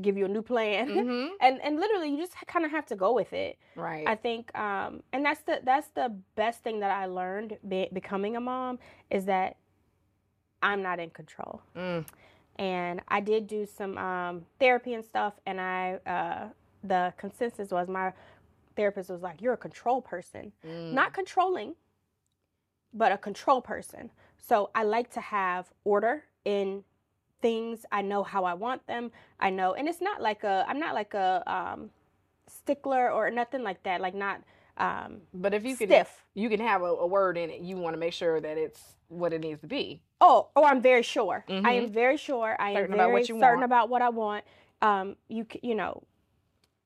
give 0.00 0.16
you 0.16 0.24
a 0.24 0.28
new 0.28 0.42
plan. 0.42 0.88
hmm 1.06 1.26
And 1.40 1.60
and 1.62 1.80
literally, 1.80 2.10
you 2.10 2.18
just 2.18 2.34
kind 2.46 2.64
of 2.64 2.70
have 2.70 2.86
to 2.86 2.96
go 2.96 3.12
with 3.14 3.32
it. 3.32 3.58
Right. 3.74 4.06
I 4.06 4.16
think, 4.16 4.56
um, 4.56 5.02
and 5.12 5.24
that's 5.24 5.42
the 5.42 5.60
that's 5.64 5.88
the 5.88 6.14
best 6.34 6.62
thing 6.62 6.80
that 6.80 6.90
I 6.90 7.06
learned 7.06 7.58
be, 7.66 7.88
becoming 7.92 8.36
a 8.36 8.40
mom 8.40 8.78
is 9.10 9.24
that 9.26 9.56
I'm 10.64 10.82
not 10.82 10.98
in 10.98 11.10
control. 11.10 11.60
Mm. 11.76 12.04
and 12.56 13.00
I 13.08 13.20
did 13.20 13.46
do 13.48 13.66
some 13.66 13.98
um, 13.98 14.46
therapy 14.60 14.94
and 14.94 15.04
stuff. 15.04 15.34
And 15.46 15.60
I, 15.60 15.82
uh, 16.06 16.48
the 16.84 17.12
consensus 17.16 17.70
was 17.70 17.88
my 17.88 18.12
therapist 18.76 19.10
was 19.10 19.22
like, 19.22 19.42
"You're 19.42 19.54
a 19.54 19.64
control 19.68 20.00
person, 20.00 20.52
Mm. 20.66 20.92
not 20.92 21.12
controlling, 21.12 21.74
but 22.92 23.12
a 23.12 23.18
control 23.18 23.60
person." 23.60 24.10
So 24.38 24.70
I 24.74 24.82
like 24.84 25.10
to 25.12 25.20
have 25.20 25.70
order 25.84 26.24
in 26.44 26.84
things. 27.42 27.84
I 27.90 28.02
know 28.02 28.22
how 28.22 28.44
I 28.44 28.54
want 28.54 28.86
them. 28.86 29.10
I 29.40 29.50
know, 29.50 29.74
and 29.74 29.88
it's 29.88 30.00
not 30.00 30.20
like 30.22 30.44
a. 30.44 30.64
I'm 30.68 30.78
not 30.80 30.94
like 30.94 31.14
a 31.14 31.42
um, 31.46 31.90
stickler 32.46 33.10
or 33.10 33.30
nothing 33.30 33.62
like 33.62 33.82
that. 33.84 34.00
Like 34.00 34.14
not 34.14 34.40
um, 34.76 35.22
But 35.32 35.54
if 35.54 35.64
you 35.64 35.76
can, 35.76 35.88
stiff. 35.88 36.22
you 36.34 36.48
can 36.48 36.60
have 36.60 36.82
a, 36.82 36.86
a 36.86 37.06
word 37.06 37.36
in 37.36 37.50
it. 37.50 37.60
You 37.62 37.76
want 37.76 37.94
to 37.94 38.00
make 38.00 38.12
sure 38.12 38.40
that 38.40 38.56
it's 38.58 38.80
what 39.08 39.32
it 39.32 39.40
needs 39.40 39.60
to 39.60 39.66
be. 39.66 40.00
Oh, 40.26 40.48
oh, 40.56 40.64
I'm 40.64 40.80
very 40.80 41.02
sure. 41.02 41.44
I 41.50 41.72
am 41.74 41.88
very 41.92 42.16
sure. 42.16 42.56
I 42.58 42.68
Mm-hmm. 42.70 42.76
Certain 42.76 42.92
am 42.92 42.94
about 42.94 43.04
very 43.08 43.12
what 43.12 43.28
you 43.28 43.38
certain 43.38 43.60
want. 43.60 43.64
about 43.64 43.88
what 43.90 44.00
I 44.02 44.08
want. 44.08 44.44
Um, 44.80 45.16
you 45.28 45.46
you 45.62 45.74
know, 45.74 46.02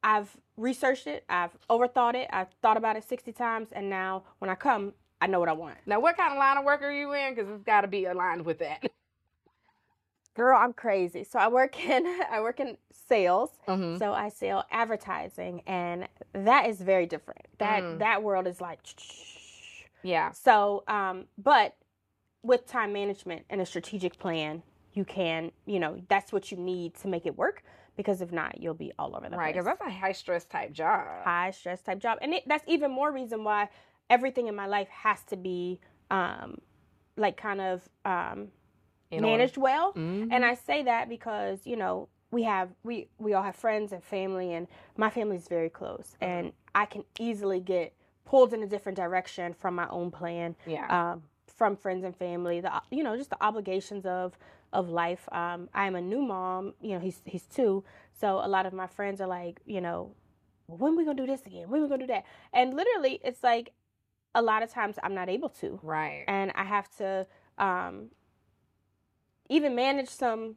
I've 0.02 0.37
researched 0.57 1.07
it. 1.07 1.25
I've 1.28 1.57
overthought 1.71 2.14
it. 2.16 2.28
I've 2.33 2.49
thought 2.62 2.76
about 2.76 2.97
it 2.97 3.04
sixty 3.04 3.30
times, 3.33 3.68
and 3.73 3.88
now 3.88 4.25
when 4.40 4.50
I 4.50 4.57
come, 4.57 4.92
I 5.21 5.28
know 5.28 5.38
what 5.38 5.49
I 5.49 5.52
want. 5.52 5.76
Now, 5.87 6.00
what 6.00 6.16
kind 6.16 6.33
of 6.33 6.38
line 6.38 6.57
of 6.59 6.64
work 6.64 6.83
are 6.83 6.90
you 6.92 7.12
in? 7.14 7.35
Because 7.35 7.49
it's 7.49 7.62
got 7.62 7.83
to 7.83 7.88
be 7.88 8.07
aligned 8.07 8.45
with 8.45 8.59
that. 8.59 8.83
Girl, 10.35 10.57
I'm 10.61 10.73
crazy. 10.73 11.23
So 11.25 11.38
I 11.38 11.47
work 11.49 11.78
in 11.88 12.07
I 12.30 12.40
work 12.40 12.59
in 12.59 12.76
sales. 12.92 13.50
Mm-hmm. 13.68 13.99
So 13.99 14.12
I 14.12 14.30
sell 14.30 14.64
advertising, 14.73 15.62
and 15.66 16.09
that 16.33 16.68
is 16.68 16.80
very 16.80 17.07
different. 17.07 17.42
That 17.59 17.83
Mm. 17.85 17.99
that 18.00 18.23
world 18.25 18.49
is 18.49 18.61
like. 18.61 18.80
Yeah. 20.04 20.30
So, 20.30 20.85
um, 20.87 21.25
but 21.37 21.75
with 22.42 22.66
time 22.66 22.92
management 22.92 23.45
and 23.50 23.61
a 23.61 23.66
strategic 23.66 24.18
plan, 24.18 24.62
you 24.95 25.04
can, 25.04 25.52
you 25.66 25.78
know, 25.80 26.00
that's 26.09 26.33
what 26.33 26.50
you 26.50 26.57
need 26.59 26.95
to 26.97 27.09
make 27.09 27.26
it 27.26 27.37
work. 27.37 27.62
Because 27.97 28.21
if 28.21 28.30
not, 28.30 28.61
you'll 28.61 28.75
be 28.75 28.92
all 28.99 29.16
over 29.16 29.28
the 29.28 29.37
Right. 29.37 29.52
place. 29.52 29.64
Because 29.64 29.78
that's 29.78 29.80
a 29.80 29.90
high 29.90 30.12
stress 30.12 30.45
type 30.45 30.73
job. 30.73 31.25
high 31.25 31.50
stress 31.50 31.83
type 31.83 31.99
job, 31.99 32.18
and 32.23 32.33
it, 32.33 32.45
that's 32.47 32.64
even 32.68 32.92
more 32.92 33.11
reason 33.11 33.42
why 33.42 33.68
everything 34.09 34.47
in 34.47 34.54
my 34.54 34.66
life 34.66 34.88
has 34.88 35.23
to 35.25 35.37
be, 35.37 35.80
um, 36.11 36.59
like 37.16 37.37
kind 37.37 37.61
of 37.61 37.88
um, 38.04 38.49
order. 39.11 39.26
managed 39.26 39.57
well. 39.57 39.92
Mhm. 39.95 40.28
And 40.30 40.45
I 40.45 40.54
say 40.54 40.85
that 40.85 41.09
because 41.09 41.66
you 41.66 41.75
know 41.76 42.09
we 42.30 42.45
have 42.45 42.71
we 42.85 43.09
we 43.18 43.35
all 43.35 43.42
have 43.42 43.57
friends 43.57 43.92
and 43.92 44.02
family, 44.04 44.54
and 44.54 44.68
my 44.97 45.11
family 45.11 45.37
is 45.37 45.49
very 45.49 45.68
close, 45.71 46.16
and 46.21 46.52
I 46.76 46.87
can 46.87 47.04
easily 47.18 47.59
get 47.59 47.92
pulled 48.25 48.52
in 48.54 48.62
a 48.62 48.66
different 48.66 48.97
direction 48.97 49.54
from 49.54 49.75
my 49.75 49.88
own 49.88 50.11
plan 50.12 50.54
yeah. 50.66 51.12
um, 51.12 51.23
from 51.59 51.77
friends 51.77 52.05
and 52.05 52.17
family. 52.17 52.61
The 52.61 52.81
you 52.91 53.03
know 53.03 53.17
just 53.17 53.31
the 53.31 53.45
obligations 53.45 54.07
of 54.07 54.38
of 54.73 54.88
life. 54.88 55.29
Um, 55.33 55.69
I'm 55.75 55.97
a 55.97 56.00
new 56.00 56.23
mom. 56.23 56.73
You 56.81 56.93
know 56.93 57.00
he's 57.00 57.21
he's 57.27 57.43
two, 57.43 57.85
so 58.19 58.41
a 58.43 58.49
lot 58.49 58.65
of 58.65 58.73
my 58.73 58.87
friends 58.87 59.21
are 59.21 59.27
like 59.27 59.61
you 59.67 59.81
know, 59.83 60.12
well, 60.69 60.79
when 60.79 60.97
we 60.97 61.05
gonna 61.05 61.17
do 61.17 61.27
this 61.27 61.45
again? 61.45 61.69
When 61.69 61.83
we 61.83 61.88
gonna 61.88 62.07
do 62.07 62.12
that? 62.15 62.25
And 62.55 62.75
literally, 62.75 63.21
it's 63.23 63.43
like 63.43 63.73
a 64.35 64.41
lot 64.41 64.62
of 64.62 64.71
times 64.71 64.97
I'm 65.03 65.15
not 65.15 65.29
able 65.29 65.49
to, 65.61 65.81
right. 65.83 66.25
and 66.29 66.53
I 66.55 66.65
have 66.65 66.88
to 66.99 67.27
um, 67.59 68.11
even 69.50 69.75
manage 69.75 70.09
some 70.09 70.57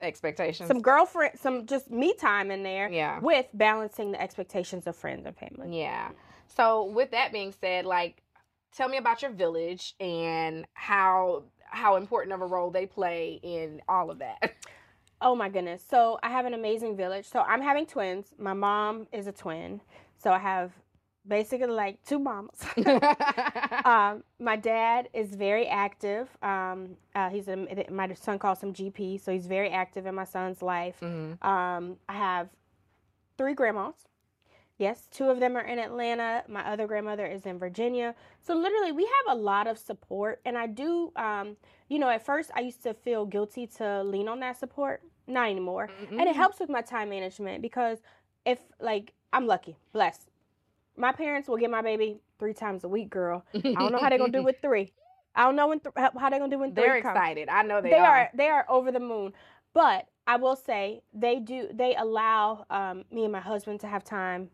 Expectations. 0.00 0.68
some 0.68 0.80
girlfriend 0.80 1.36
some 1.40 1.66
just 1.66 1.90
me 1.90 2.14
time 2.14 2.52
in 2.52 2.62
there 2.62 2.88
yeah. 2.88 3.18
with 3.18 3.46
balancing 3.52 4.12
the 4.12 4.22
expectations 4.22 4.86
of 4.86 4.94
friends 4.94 5.26
and 5.26 5.36
family. 5.36 5.76
Yeah. 5.80 6.10
So 6.46 6.84
with 6.84 7.10
that 7.10 7.32
being 7.32 7.52
said, 7.60 7.84
like 7.84 8.22
tell 8.76 8.88
me 8.88 8.96
about 8.96 9.22
your 9.22 9.30
village 9.30 9.94
and 10.00 10.66
how 10.74 11.44
how 11.70 11.96
important 11.96 12.32
of 12.32 12.40
a 12.40 12.46
role 12.46 12.70
they 12.70 12.86
play 12.86 13.38
in 13.42 13.80
all 13.88 14.10
of 14.10 14.18
that. 14.20 14.52
Oh 15.20 15.34
my 15.34 15.48
goodness. 15.48 15.82
So 15.90 16.16
I 16.22 16.28
have 16.30 16.46
an 16.46 16.54
amazing 16.54 16.96
village. 16.96 17.26
So 17.26 17.40
I'm 17.40 17.60
having 17.60 17.86
twins. 17.86 18.26
My 18.38 18.52
mom 18.52 19.08
is 19.12 19.26
a 19.26 19.32
twin. 19.32 19.80
So 20.16 20.30
I 20.30 20.38
have 20.38 20.70
basically 21.26 21.66
like 21.66 21.98
two 22.04 22.20
mamas. 22.20 22.60
um, 23.84 24.22
my 24.38 24.54
dad 24.54 25.08
is 25.12 25.30
very 25.34 25.66
active. 25.66 26.28
Um, 26.40 26.96
uh, 27.16 27.30
he's 27.30 27.48
a, 27.48 27.56
my 27.90 28.14
son 28.14 28.38
calls 28.38 28.62
him 28.62 28.72
GP. 28.72 29.20
So 29.20 29.32
he's 29.32 29.48
very 29.48 29.70
active 29.70 30.06
in 30.06 30.14
my 30.14 30.22
son's 30.24 30.62
life. 30.62 31.00
Mhm. 31.00 31.44
Um, 31.44 31.96
I 32.08 32.12
have 32.12 32.48
three 33.36 33.54
grandmas. 33.54 33.96
Yes, 34.78 35.08
two 35.10 35.28
of 35.28 35.40
them 35.40 35.56
are 35.56 35.62
in 35.64 35.80
Atlanta. 35.80 36.44
My 36.48 36.64
other 36.64 36.86
grandmother 36.86 37.26
is 37.26 37.46
in 37.46 37.58
Virginia. 37.58 38.14
So 38.40 38.54
literally, 38.54 38.92
we 38.92 39.02
have 39.02 39.36
a 39.36 39.40
lot 39.40 39.66
of 39.66 39.76
support, 39.76 40.40
and 40.44 40.56
I 40.56 40.68
do. 40.68 41.12
Um, 41.16 41.56
you 41.88 41.98
know, 41.98 42.08
at 42.08 42.24
first 42.24 42.52
I 42.54 42.60
used 42.60 42.82
to 42.84 42.94
feel 42.94 43.26
guilty 43.26 43.66
to 43.78 44.04
lean 44.04 44.28
on 44.28 44.38
that 44.40 44.56
support. 44.56 45.02
Not 45.26 45.50
anymore, 45.50 45.90
and 46.10 46.20
it 46.22 46.36
helps 46.36 46.60
with 46.60 46.70
my 46.70 46.80
time 46.80 47.10
management 47.10 47.60
because 47.60 47.98
if 48.46 48.60
like 48.80 49.12
I'm 49.32 49.46
lucky, 49.46 49.76
blessed. 49.92 50.30
My 50.96 51.12
parents 51.12 51.48
will 51.48 51.58
get 51.58 51.70
my 51.70 51.82
baby 51.82 52.20
three 52.38 52.54
times 52.54 52.84
a 52.84 52.88
week, 52.88 53.10
girl. 53.10 53.44
I 53.54 53.58
don't 53.60 53.92
know 53.92 53.98
how 53.98 54.08
they're 54.08 54.18
gonna 54.18 54.32
do 54.32 54.42
with 54.50 54.60
three. 54.62 54.92
I 55.34 55.44
don't 55.44 55.56
know 55.56 55.68
when 55.68 55.80
th- 55.80 55.94
how 55.96 56.30
they're 56.30 56.38
gonna 56.38 56.50
do 56.50 56.58
when 56.58 56.72
They're 56.72 56.90
three 56.94 57.02
comes 57.02 57.16
excited. 57.16 57.48
I 57.48 57.62
know 57.62 57.80
they, 57.80 57.90
they, 57.90 57.96
are. 57.96 58.16
are. 58.16 58.30
they 58.34 58.48
are 58.48 58.64
over 58.68 58.90
the 58.90 59.00
moon 59.00 59.32
but 59.74 60.06
i 60.26 60.36
will 60.36 60.56
say 60.56 61.02
they 61.12 61.38
do 61.38 61.68
they 61.72 61.94
allow 61.96 62.64
um, 62.70 63.04
me 63.12 63.24
and 63.24 63.32
my 63.32 63.40
husband 63.40 63.78
to 63.80 63.86
have 63.86 64.02
time 64.02 64.48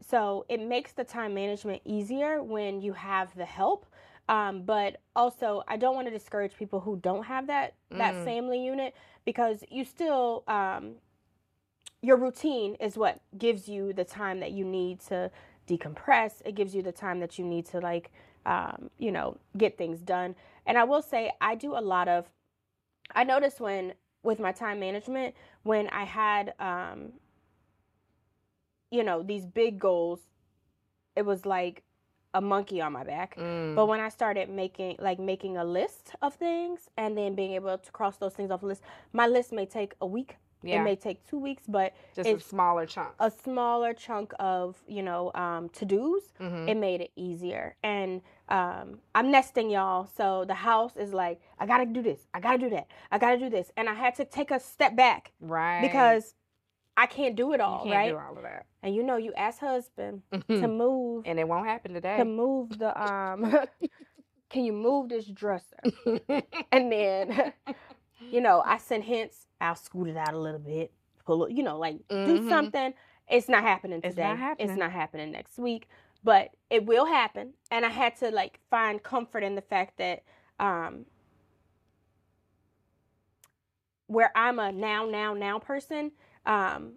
so 0.00 0.44
it 0.48 0.60
makes 0.60 0.92
the 0.92 1.04
time 1.04 1.34
management 1.34 1.80
easier 1.84 2.42
when 2.42 2.80
you 2.80 2.92
have 2.92 3.34
the 3.36 3.44
help 3.44 3.86
um, 4.28 4.62
but 4.62 5.00
also 5.16 5.62
i 5.68 5.76
don't 5.76 5.94
want 5.94 6.06
to 6.06 6.12
discourage 6.12 6.56
people 6.56 6.80
who 6.80 6.96
don't 6.96 7.24
have 7.24 7.46
that 7.46 7.74
that 7.90 8.14
Mm. 8.14 8.24
family 8.24 8.62
unit 8.64 8.94
because 9.24 9.64
you 9.70 9.84
still 9.84 10.44
um, 10.48 10.94
your 12.02 12.16
routine 12.16 12.74
is 12.76 12.96
what 12.96 13.20
gives 13.36 13.68
you 13.68 13.92
the 13.92 14.04
time 14.04 14.40
that 14.40 14.52
you 14.52 14.64
need 14.64 15.00
to 15.00 15.30
decompress 15.68 16.42
it 16.44 16.54
gives 16.54 16.74
you 16.74 16.82
the 16.82 16.92
time 16.92 17.20
that 17.20 17.38
you 17.38 17.44
need 17.44 17.66
to 17.66 17.78
like 17.80 18.10
um, 18.46 18.90
you 18.98 19.10
know 19.12 19.36
get 19.56 19.76
things 19.76 20.00
done 20.00 20.34
and 20.66 20.78
i 20.78 20.84
will 20.84 21.02
say 21.02 21.30
i 21.40 21.54
do 21.54 21.76
a 21.76 21.80
lot 21.80 22.08
of 22.08 22.26
I 23.14 23.24
noticed 23.24 23.60
when 23.60 23.94
with 24.22 24.38
my 24.40 24.52
time 24.52 24.80
management 24.80 25.34
when 25.62 25.88
I 25.88 26.04
had 26.04 26.54
um 26.58 27.12
you 28.90 29.02
know 29.04 29.22
these 29.22 29.46
big 29.46 29.78
goals 29.78 30.20
it 31.16 31.22
was 31.24 31.44
like 31.46 31.82
a 32.34 32.40
monkey 32.40 32.80
on 32.80 32.92
my 32.92 33.04
back 33.04 33.36
Mm. 33.36 33.74
but 33.74 33.86
when 33.86 34.00
I 34.00 34.08
started 34.10 34.48
making 34.50 34.96
like 34.98 35.18
making 35.18 35.56
a 35.56 35.64
list 35.64 36.14
of 36.22 36.34
things 36.34 36.88
and 36.96 37.16
then 37.16 37.34
being 37.34 37.52
able 37.52 37.76
to 37.78 37.90
cross 37.92 38.16
those 38.18 38.34
things 38.34 38.50
off 38.50 38.60
the 38.60 38.66
list 38.66 38.82
my 39.12 39.26
list 39.26 39.52
may 39.52 39.66
take 39.66 39.94
a 40.00 40.06
week 40.06 40.36
yeah. 40.62 40.80
it 40.80 40.84
may 40.84 40.96
take 40.96 41.24
2 41.26 41.38
weeks 41.38 41.62
but 41.68 41.94
Just 42.14 42.28
a 42.28 42.38
smaller 42.40 42.84
chunk. 42.84 43.10
a 43.20 43.30
smaller 43.30 43.94
chunk 43.94 44.32
of 44.38 44.76
you 44.86 45.02
know 45.02 45.32
um 45.34 45.68
to-dos 45.70 46.32
Mhm. 46.40 46.68
it 46.68 46.76
made 46.76 47.00
it 47.00 47.12
easier. 47.16 47.76
And 47.82 48.20
um, 48.50 49.00
I'm 49.14 49.30
nesting 49.30 49.68
y'all, 49.70 50.06
so 50.06 50.46
the 50.46 50.54
house 50.54 50.96
is 50.96 51.12
like, 51.12 51.38
I 51.58 51.66
gotta 51.66 51.84
do 51.84 52.00
this, 52.02 52.20
I 52.32 52.40
gotta 52.40 52.56
do 52.56 52.70
that, 52.70 52.86
I 53.12 53.18
gotta 53.18 53.36
do 53.38 53.50
this, 53.50 53.70
and 53.76 53.88
I 53.90 53.94
had 53.94 54.14
to 54.14 54.24
take 54.24 54.50
a 54.50 54.58
step 54.58 54.96
back 54.96 55.32
right. 55.40 55.82
because 55.82 56.34
I 56.98 57.06
can't 57.06 57.36
do 57.36 57.52
it 57.52 57.60
all, 57.60 57.84
can't 57.84 57.94
right? 57.94 58.10
do 58.10 58.18
all 58.18 58.36
of 58.36 58.42
that. 58.42 58.66
And 58.82 58.94
you 58.94 59.02
know, 59.04 59.16
you 59.16 59.32
ask 59.34 59.60
husband 59.60 60.22
to 60.60 60.68
move 60.68 61.24
and 61.26 61.38
it 61.38 61.48
won't 61.48 61.66
happen 61.66 61.94
today. 61.94 62.18
to 62.18 62.24
move 62.24 62.78
the 62.78 62.90
um. 63.00 63.54
Can 64.50 64.64
you 64.64 64.72
move 64.72 65.08
this 65.10 65.26
dresser? 65.26 65.76
And 66.72 66.90
then, 66.92 67.52
you 68.32 68.40
know, 68.40 68.62
I 68.64 68.78
send 68.78 69.04
hints. 69.04 69.46
I'll 69.60 69.74
scoot 69.76 70.08
it 70.08 70.16
out 70.16 70.34
a 70.34 70.38
little 70.38 70.60
bit, 70.60 70.92
pull 71.24 71.44
it, 71.46 71.52
you 71.52 71.62
know, 71.62 71.78
like 71.78 71.98
do 72.24 72.38
Mhm. 72.38 72.48
something. 72.48 72.94
It's 73.28 73.48
not 73.48 73.62
happening 73.62 74.00
today. 74.02 74.08
It's 74.10 74.18
not 74.18 74.38
happening. 74.38 74.70
It's 74.70 74.78
not 74.78 74.92
happening 74.92 75.30
next 75.32 75.58
week, 75.58 75.88
but 76.24 76.50
it 76.70 76.86
will 76.86 77.06
happen. 77.06 77.54
And 77.70 77.84
I 77.86 77.90
had 77.90 78.16
to 78.16 78.30
like 78.30 78.60
find 78.70 79.02
comfort 79.02 79.42
in 79.44 79.54
the 79.54 79.62
fact 79.62 79.98
that 79.98 80.22
um 80.58 81.06
where 84.06 84.32
I'm 84.34 84.58
a 84.58 84.72
now 84.72 85.06
now 85.06 85.34
now 85.34 85.58
person, 85.58 86.12
um, 86.48 86.94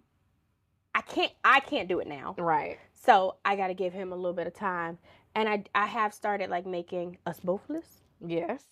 I 0.94 1.02
can't 1.02 1.32
I 1.44 1.60
can't 1.60 1.88
do 1.88 2.00
it 2.00 2.08
now. 2.08 2.34
Right. 2.38 2.78
So 2.94 3.36
I 3.44 3.54
got 3.54 3.68
to 3.68 3.74
give 3.74 3.92
him 3.92 4.12
a 4.12 4.16
little 4.16 4.32
bit 4.32 4.46
of 4.46 4.54
time, 4.54 4.98
and 5.34 5.48
I 5.48 5.64
I 5.74 5.86
have 5.86 6.12
started 6.12 6.50
like 6.50 6.66
making 6.66 7.18
us 7.26 7.38
both 7.38 7.68
lists. 7.68 8.00
Yes. 8.26 8.64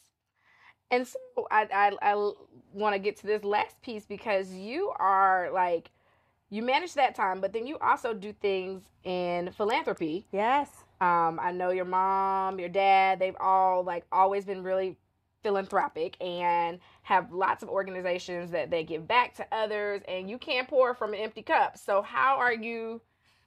And 0.91 1.07
so 1.07 1.19
I 1.51 1.69
I, 1.73 2.11
I 2.13 2.33
want 2.73 2.95
to 2.95 2.99
get 2.99 3.17
to 3.19 3.27
this 3.27 3.45
last 3.45 3.81
piece 3.83 4.07
because 4.07 4.53
you 4.53 4.93
are 4.99 5.51
like 5.53 5.91
you 6.49 6.63
manage 6.63 6.95
that 6.95 7.15
time, 7.15 7.41
but 7.41 7.53
then 7.53 7.67
you 7.67 7.79
also 7.79 8.13
do 8.13 8.33
things 8.33 8.83
in 9.05 9.53
philanthropy. 9.53 10.27
Yes. 10.33 10.69
Um, 11.01 11.39
I 11.41 11.53
know 11.53 11.71
your 11.71 11.85
mom, 11.85 12.59
your 12.59 12.69
dad, 12.69 13.21
they've 13.21 13.37
all 13.39 13.85
like 13.85 14.05
always 14.11 14.45
been 14.45 14.63
really 14.63 14.97
philanthropic 15.43 16.17
and 16.21 16.79
have 17.03 17.33
lots 17.33 17.63
of 17.63 17.69
organizations 17.69 18.51
that 18.51 18.71
they 18.71 18.85
give 18.85 19.07
back 19.07 19.35
to 19.37 19.47
others 19.53 20.03
and 20.09 20.29
you 20.29 20.39
can't 20.39 20.69
pour 20.69 20.95
from 20.95 21.13
an 21.15 21.21
empty 21.21 21.43
cup. 21.43 21.77
So 21.79 22.03
how 22.03 22.37
are 22.39 22.53
you 22.55 23.01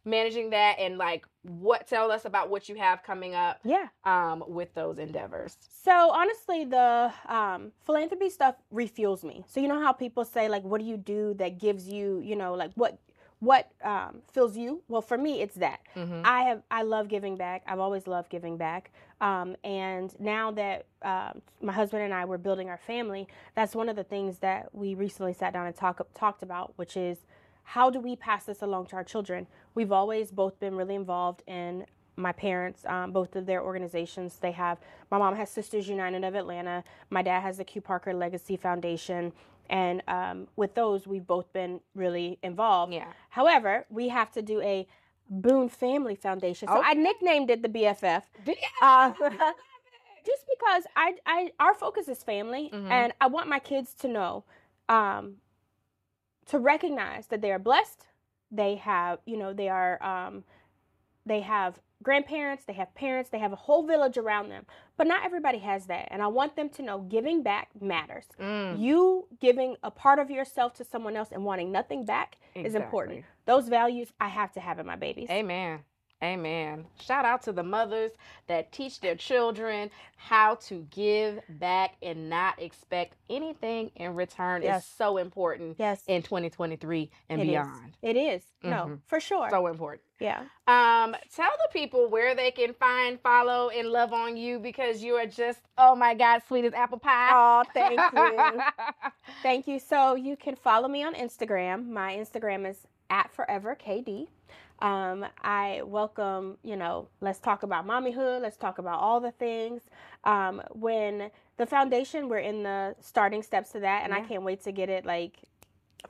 managing 0.05 0.49
that 0.49 0.75
and 0.79 0.97
like 0.97 1.25
what 1.43 1.87
tell 1.87 2.11
us 2.11 2.25
about 2.25 2.49
what 2.49 2.67
you 2.67 2.75
have 2.75 3.01
coming 3.03 3.35
up 3.35 3.59
Yeah. 3.63 3.87
um 4.03 4.43
with 4.47 4.73
those 4.73 4.97
endeavors. 4.97 5.55
So 5.69 6.11
honestly, 6.11 6.65
the 6.65 7.11
um, 7.27 7.71
philanthropy 7.85 8.29
stuff 8.29 8.55
refuels 8.73 9.23
me. 9.23 9.45
So 9.47 9.59
you 9.61 9.67
know 9.67 9.81
how 9.81 9.93
people 9.93 10.25
say 10.25 10.49
like, 10.49 10.63
"What 10.63 10.79
do 10.81 10.85
you 10.87 10.97
do 10.97 11.33
that 11.35 11.57
gives 11.57 11.87
you, 11.87 12.19
you 12.19 12.35
know, 12.35 12.53
like 12.53 12.71
what 12.75 12.97
what 13.43 13.71
um, 13.83 14.21
fills 14.31 14.55
you?" 14.57 14.81
Well, 14.87 15.01
for 15.01 15.17
me, 15.17 15.41
it's 15.41 15.55
that 15.55 15.79
Mm-hmm. 15.95 16.21
I 16.25 16.43
have 16.43 16.61
I 16.71 16.83
love 16.83 17.07
giving 17.07 17.35
back. 17.37 17.63
I've 17.67 17.79
always 17.79 18.07
loved 18.07 18.29
giving 18.29 18.57
back. 18.57 18.91
Um, 19.21 19.55
and 19.63 20.13
now 20.19 20.51
that 20.51 20.85
um, 21.01 21.41
my 21.61 21.73
husband 21.73 22.03
and 22.03 22.13
I 22.13 22.25
were 22.25 22.37
building 22.37 22.69
our 22.69 22.77
family, 22.77 23.27
that's 23.55 23.75
one 23.75 23.89
of 23.89 23.95
the 23.95 24.03
things 24.03 24.39
that 24.39 24.73
we 24.73 24.95
recently 24.95 25.33
sat 25.33 25.53
down 25.53 25.65
and 25.67 25.75
talk, 25.75 26.05
talked 26.13 26.43
about, 26.43 26.73
which 26.75 26.97
is 26.97 27.19
how 27.63 27.89
do 27.89 27.99
we 27.99 28.15
pass 28.15 28.45
this 28.45 28.61
along 28.61 28.87
to 28.87 28.95
our 28.97 29.03
children? 29.03 29.47
We've 29.75 29.91
always 29.91 30.31
both 30.31 30.59
been 30.59 30.75
really 30.75 30.95
involved 30.95 31.43
in 31.47 31.85
my 32.17 32.31
parents, 32.33 32.85
um, 32.85 33.11
both 33.11 33.35
of 33.35 33.45
their 33.45 33.63
organizations. 33.63 34.37
They 34.41 34.51
have 34.51 34.77
my 35.09 35.17
mom 35.17 35.35
has 35.35 35.49
Sisters 35.49 35.87
United 35.87 36.23
of 36.23 36.35
Atlanta. 36.35 36.83
My 37.09 37.21
dad 37.21 37.41
has 37.41 37.57
the 37.57 37.63
Q 37.63 37.81
Parker 37.81 38.13
Legacy 38.13 38.57
Foundation. 38.57 39.31
And 39.69 40.03
um, 40.07 40.47
with 40.55 40.75
those, 40.75 41.07
we've 41.07 41.25
both 41.25 41.51
been 41.53 41.79
really 41.95 42.37
involved. 42.43 42.93
Yeah. 42.93 43.07
However, 43.29 43.85
we 43.89 44.09
have 44.09 44.31
to 44.33 44.41
do 44.41 44.61
a 44.61 44.87
Boone 45.29 45.69
Family 45.69 46.15
Foundation. 46.15 46.67
So 46.67 46.77
Okay. 46.79 46.87
I 46.89 46.93
nicknamed 46.93 47.49
it 47.49 47.61
the 47.61 47.69
BFF. 47.69 48.23
Uh, 48.81 49.13
just 50.25 50.45
because 50.49 50.83
I, 50.95 51.15
I, 51.25 51.51
our 51.59 51.73
focus 51.73 52.07
is 52.07 52.23
family, 52.23 52.69
Mhm. 52.73 52.91
and 52.91 53.13
I 53.21 53.27
want 53.27 53.47
my 53.47 53.59
kids 53.59 53.93
to 53.95 54.07
know, 54.07 54.43
um, 54.89 55.37
to 56.47 56.59
recognize 56.59 57.27
that 57.27 57.41
they 57.41 57.51
are 57.51 57.59
blessed. 57.59 58.05
They 58.51 58.75
have, 58.75 59.19
you 59.25 59.37
know, 59.37 59.53
they 59.53 59.69
are, 59.69 60.01
um, 60.03 60.43
they 61.25 61.39
have 61.41 61.79
grandparents, 62.03 62.65
they 62.65 62.73
have 62.73 62.93
parents, 62.95 63.29
they 63.29 63.39
have 63.39 63.53
a 63.53 63.55
whole 63.57 63.83
village 63.87 64.17
around 64.17 64.49
them. 64.49 64.65
But 64.97 65.07
not 65.07 65.25
everybody 65.25 65.59
has 65.59 65.87
that, 65.87 66.07
and 66.11 66.21
I 66.21 66.27
want 66.27 66.55
them 66.55 66.69
to 66.69 66.81
know 66.83 66.99
giving 66.99 67.41
back 67.41 67.69
matters. 67.81 68.25
Mm, 68.39 68.79
You 68.79 69.27
giving 69.39 69.75
a 69.83 69.89
part 69.89 70.19
of 70.19 70.29
yourself 70.29 70.73
to 70.75 70.83
someone 70.83 71.15
else 71.15 71.29
and 71.31 71.43
wanting 71.45 71.71
nothing 71.71 72.05
back 72.05 72.37
is 72.53 72.75
important. 72.75 73.25
Those 73.45 73.67
values 73.69 74.13
I 74.19 74.27
have 74.27 74.51
to 74.53 74.59
have 74.59 74.79
in 74.79 74.85
my 74.85 74.95
babies. 74.95 75.29
Amen. 75.29 75.79
Amen. 76.21 76.85
Shout 77.01 77.25
out 77.25 77.41
to 77.43 77.51
the 77.51 77.63
mothers 77.63 78.11
that 78.47 78.71
teach 78.71 79.01
their 79.01 79.15
children 79.15 79.91
how 80.15 80.55
to 80.55 80.87
give 80.89 81.39
back 81.49 81.95
and 82.01 82.29
not 82.29 82.61
expect 82.61 83.15
anything 83.29 83.91
in 83.97 84.15
return 84.15 84.61
Yes. 84.61 84.83
is 84.83 84.89
so 84.89 85.17
important 85.17 85.75
Yes, 85.77 86.01
in 86.07 86.21
2023 86.21 87.11
and 87.27 87.41
It 87.41 87.43
is. 87.45 87.49
beyond. 87.49 87.97
it 88.01 88.15
is. 88.15 88.45
No, 88.63 88.69
Mhm. 88.85 88.99
for 89.05 89.19
sure. 89.19 89.49
So 89.49 89.67
important. 89.67 90.01
yeah. 90.19 90.43
Um, 90.67 91.13
tell 91.35 91.51
the 91.61 91.67
people 91.73 92.07
where 92.07 92.33
they 92.35 92.51
can 92.51 92.73
find, 92.73 93.19
follow, 93.19 93.67
and 93.67 93.89
love 93.89 94.13
on 94.13 94.37
you 94.37 94.59
because 94.59 95.03
you 95.03 95.15
are 95.15 95.25
just, 95.25 95.59
oh 95.77 95.93
my 95.95 96.13
God, 96.13 96.41
sweet 96.47 96.63
as 96.63 96.73
apple 96.73 96.99
pie. 96.99 97.29
Oh, 97.33 97.63
thank 97.73 97.99
you. 97.99 98.61
Thank 99.41 99.67
you. 99.67 99.77
So 99.79 100.15
you 100.15 100.37
can 100.37 100.55
follow 100.55 100.87
me 100.87 101.03
on 101.03 101.15
Instagram. 101.15 101.89
My 101.89 102.15
Instagram 102.15 102.65
is 102.65 102.87
at 103.09 103.29
forever 103.33 103.75
KD. 103.75 104.29
Um, 104.83 105.25
I 105.41 105.81
welcome, 105.85 106.57
you 106.61 106.75
know, 106.75 107.07
let's 107.21 107.39
talk 107.39 107.63
about 107.63 107.87
mommyhood. 107.87 108.41
Let's 108.41 108.57
talk 108.57 108.79
about 108.79 108.99
all 108.99 109.21
the 109.21 109.31
things. 109.31 109.81
Um, 110.25 110.61
when 110.71 111.31
the 111.57 111.65
foundation, 111.65 112.27
we're 112.27 112.39
in 112.39 112.63
the 112.63 112.93
starting 112.99 113.41
steps 113.43 113.71
to 113.71 113.79
that, 113.79 114.03
and 114.03 114.13
I 114.13 114.19
can't 114.21 114.43
wait 114.43 114.61
to 114.65 114.73
get 114.73 114.89
it 114.89 115.05
like 115.05 115.37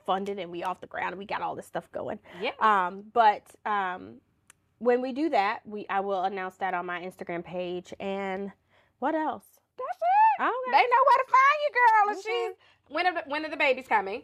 funded 0.07 0.39
and 0.39 0.49
we 0.51 0.63
off 0.63 0.81
the 0.81 0.87
ground. 0.87 1.09
And 1.11 1.19
we 1.19 1.25
got 1.25 1.41
all 1.43 1.55
this 1.55 1.67
stuff 1.67 1.87
going. 1.91 2.17
yeah. 2.41 2.49
Um, 2.59 3.03
but 3.13 3.43
um, 3.63 4.15
when 4.79 5.01
we 5.01 5.11
do 5.13 5.29
that, 5.29 5.59
we 5.65 5.85
I 5.87 5.99
will 5.99 6.23
announce 6.23 6.55
that 6.57 6.73
on 6.73 6.87
my 6.87 6.99
Instagram 7.01 7.45
page. 7.45 7.93
And 7.99 8.51
what 8.97 9.13
else? 9.13 9.45
That's 9.77 10.01
it. 10.01 10.41
Oh, 10.41 10.63
They 10.71 10.71
know 10.71 11.03
where 11.05 11.23
to 11.23 11.31
find 11.31 11.59
you, 11.63 11.71
girl. 11.75 12.09
And 12.09 12.17
Mhm. 12.17 12.23
she's 12.55 12.55
when 12.91 13.05
are 13.05 13.13
the, 13.13 13.23
when 13.29 13.45
are 13.45 13.49
the 13.49 13.57
babies 13.57 13.87
coming? 13.87 14.23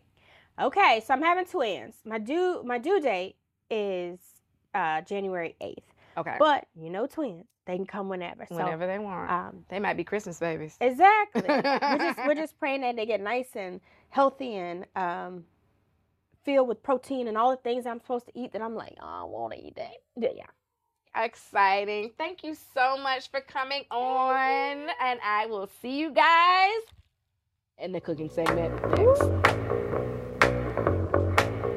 Okay, 0.59 1.01
so 1.05 1.13
I'm 1.13 1.21
having 1.21 1.45
twins. 1.45 1.97
My 2.03 2.17
due 2.17 2.63
my 2.63 2.79
due 2.79 2.99
date 2.99 3.35
is 3.69 4.28
uh 4.73 5.01
January 5.01 5.55
8th. 5.61 5.75
Okay. 6.17 6.35
But 6.39 6.67
you 6.75 6.89
know 6.89 7.07
twins, 7.07 7.45
they 7.65 7.75
can 7.75 7.85
come 7.85 8.09
whenever. 8.09 8.45
So 8.47 8.55
Whenever 8.55 8.87
they 8.87 8.99
want. 8.99 9.29
um 9.31 9.65
they 9.69 9.79
might 9.79 9.95
be 9.97 10.03
Christmas 10.03 10.39
babies. 10.39 10.75
exactly. 10.81 11.43
we're 11.47 11.97
just 11.97 12.19
we're 12.27 12.35
just 12.43 12.57
praying 12.59 12.81
that 12.81 12.95
they 12.95 13.05
get 13.05 13.21
nice 13.21 13.55
and 13.55 13.79
healthy 14.09 14.55
and 14.55 14.85
um 14.95 15.43
filled 16.43 16.67
with 16.67 16.81
protein 16.81 17.27
and 17.27 17.37
all 17.37 17.51
the 17.51 17.57
things 17.57 17.85
I'm 17.85 17.99
supposed 17.99 18.25
to 18.27 18.31
eat 18.33 18.53
that 18.53 18.61
I'm 18.61 18.73
like, 18.75 18.95
oh, 19.01 19.05
I 19.05 19.23
want 19.25 19.53
to 19.53 19.59
eat 19.59 19.75
that. 19.75 19.91
Yeah, 20.17 20.29
yeah. 20.35 21.23
exciting. 21.23 22.11
Thank 22.17 22.43
you 22.43 22.55
so 22.73 22.97
much 22.97 23.29
for 23.29 23.41
coming 23.41 23.83
on. 23.91 24.87
And 25.01 25.19
I 25.23 25.45
will 25.47 25.69
see 25.81 25.99
you 25.99 26.11
guys 26.11 26.81
in 27.77 27.91
the 27.91 28.01
cooking 28.01 28.29
segment 28.29 28.73
next. 28.97 30.18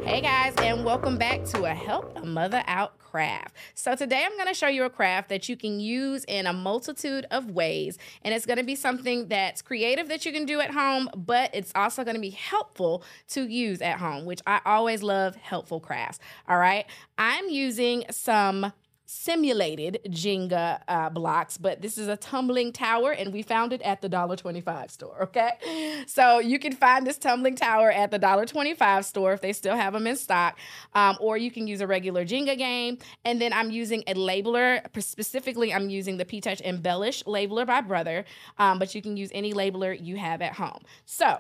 Hey 0.05 0.21
guys, 0.21 0.53
and 0.59 0.85
welcome 0.85 1.17
back 1.17 1.45
to 1.45 1.65
a 1.65 1.73
Help 1.73 2.19
a 2.19 2.23
Mutha 2.23 2.65
Out 2.67 2.99
craft. 2.99 3.55
So, 3.75 3.95
today 3.95 4.25
I'm 4.27 4.37
going 4.37 4.49
to 4.49 4.55
show 4.55 4.67
you 4.67 4.83
a 4.85 4.91
craft 4.91 5.29
that 5.29 5.49
you 5.49 5.57
can 5.57 5.79
use 5.79 6.25
in 6.25 6.47
a 6.47 6.53
multitude 6.53 7.25
of 7.31 7.53
ways. 7.53 7.99
And 8.23 8.35
it's 8.35 8.45
going 8.45 8.59
to 8.59 8.65
be 8.65 8.75
something 8.75 9.29
that's 9.29 9.63
creative 9.63 10.09
that 10.09 10.27
you 10.27 10.33
can 10.33 10.45
do 10.45 10.59
at 10.59 10.73
home, 10.73 11.09
but 11.15 11.51
it's 11.55 11.71
also 11.77 12.03
going 12.03 12.17
to 12.17 12.21
be 12.21 12.31
helpful 12.31 13.05
to 13.29 13.47
use 13.49 13.81
at 13.81 13.99
home, 13.99 14.25
which 14.25 14.41
I 14.45 14.61
always 14.67 15.05
love 15.05 15.37
helpful 15.37 15.79
crafts. 15.79 16.19
All 16.49 16.59
right. 16.59 16.85
I'm 17.17 17.49
using 17.49 18.05
some 18.11 18.73
simulated 19.05 19.99
Jenga 20.09 20.81
uh, 20.89 21.11
blocks, 21.11 21.59
but 21.59 21.83
this 21.83 21.99
is 21.99 22.09
a 22.09 22.17
tumbling 22.17 22.73
tower, 22.73 23.13
and 23.13 23.33
we 23.33 23.43
found 23.43 23.73
it 23.73 23.83
at 23.83 24.01
the 24.01 24.09
Dollar 24.09 24.37
Twenty-Five 24.37 24.91
store. 24.91 25.23
Okay, 25.25 26.05
so 26.07 26.39
you 26.39 26.59
can 26.59 26.73
find 26.73 27.07
this 27.07 27.19
tumbling 27.19 27.57
tower 27.57 27.91
at 27.91 28.11
the 28.11 28.19
Dollar 28.19 28.47
Twenty-Five 28.47 29.05
store 29.05 29.33
if 29.33 29.41
they 29.41 29.53
still 29.53 29.77
have 29.77 29.93
them 29.93 30.07
in 30.07 30.17
stock, 30.17 30.59
um, 30.95 31.17
or 31.21 31.37
you 31.37 31.51
can 31.51 31.67
use 31.67 31.81
a 31.81 31.87
regular 31.87 32.25
Jenga 32.25 32.57
game. 32.57 32.99
And 33.25 33.41
then 33.41 33.53
I'm 33.53 33.71
using 33.71 34.03
a 34.07 34.15
labeler. 34.15 34.83
Specifically, 35.03 35.75
I'm 35.75 35.91
using 35.91 36.17
the 36.17 36.25
P-Touch 36.25 36.61
Embellish 36.63 37.25
labeler 37.25 37.67
by 37.67 37.81
Brother, 37.81 38.25
um, 38.59 38.79
but 38.79 38.95
you 38.95 39.03
can 39.03 39.17
use 39.17 39.31
any 39.35 39.53
labeler 39.53 39.95
you 40.01 40.17
have 40.17 40.41
at 40.41 40.55
home. 40.55 40.83
So 41.05 41.39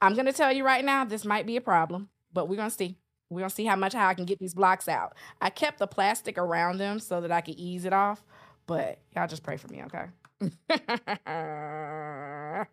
I'm 0.00 0.14
gonna 0.14 0.32
tell 0.32 0.52
you 0.52 0.64
right 0.64 0.84
now, 0.84 1.04
this 1.04 1.24
might 1.24 1.46
be 1.46 1.56
a 1.56 1.60
problem, 1.60 2.10
but 2.32 2.48
we're 2.48 2.56
gonna 2.56 2.70
see. 2.70 2.96
We're 3.30 3.40
gonna 3.40 3.50
see 3.50 3.66
how 3.66 3.76
much 3.76 3.92
how 3.92 4.08
I 4.08 4.14
can 4.14 4.24
get 4.24 4.38
these 4.38 4.54
blocks 4.54 4.88
out. 4.88 5.14
I 5.40 5.50
kept 5.50 5.78
the 5.78 5.86
plastic 5.86 6.38
around 6.38 6.78
them 6.78 6.98
so 6.98 7.20
that 7.20 7.30
I 7.30 7.40
could 7.40 7.56
ease 7.56 7.84
it 7.84 7.92
off, 7.92 8.24
but 8.66 8.98
y'all 9.14 9.28
just 9.28 9.42
pray 9.42 9.56
for 9.56 9.68
me, 9.68 9.82
okay? 9.84 10.06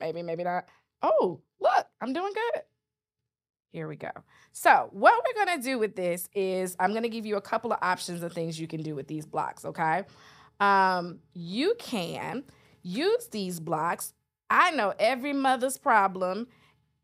maybe, 0.00 0.22
maybe 0.22 0.44
not. 0.44 0.64
Oh, 1.02 1.40
look, 1.60 1.86
I'm 2.00 2.12
doing 2.12 2.32
good. 2.32 2.62
Here 3.72 3.88
we 3.88 3.96
go. 3.96 4.10
So, 4.52 4.88
what 4.92 5.22
we're 5.22 5.44
gonna 5.44 5.62
do 5.62 5.78
with 5.78 5.96
this 5.96 6.28
is 6.34 6.76
I'm 6.80 6.94
gonna 6.94 7.10
give 7.10 7.26
you 7.26 7.36
a 7.36 7.42
couple 7.42 7.72
of 7.72 7.78
options 7.82 8.22
of 8.22 8.32
things 8.32 8.58
you 8.58 8.66
can 8.66 8.82
do 8.82 8.94
with 8.94 9.08
these 9.08 9.26
blocks, 9.26 9.66
okay? 9.66 10.04
Um, 10.60 11.18
you 11.34 11.74
can 11.78 12.44
use 12.82 13.28
these 13.30 13.60
blocks. 13.60 14.14
I 14.48 14.70
know 14.70 14.94
every 14.98 15.34
mother's 15.34 15.76
problem 15.76 16.46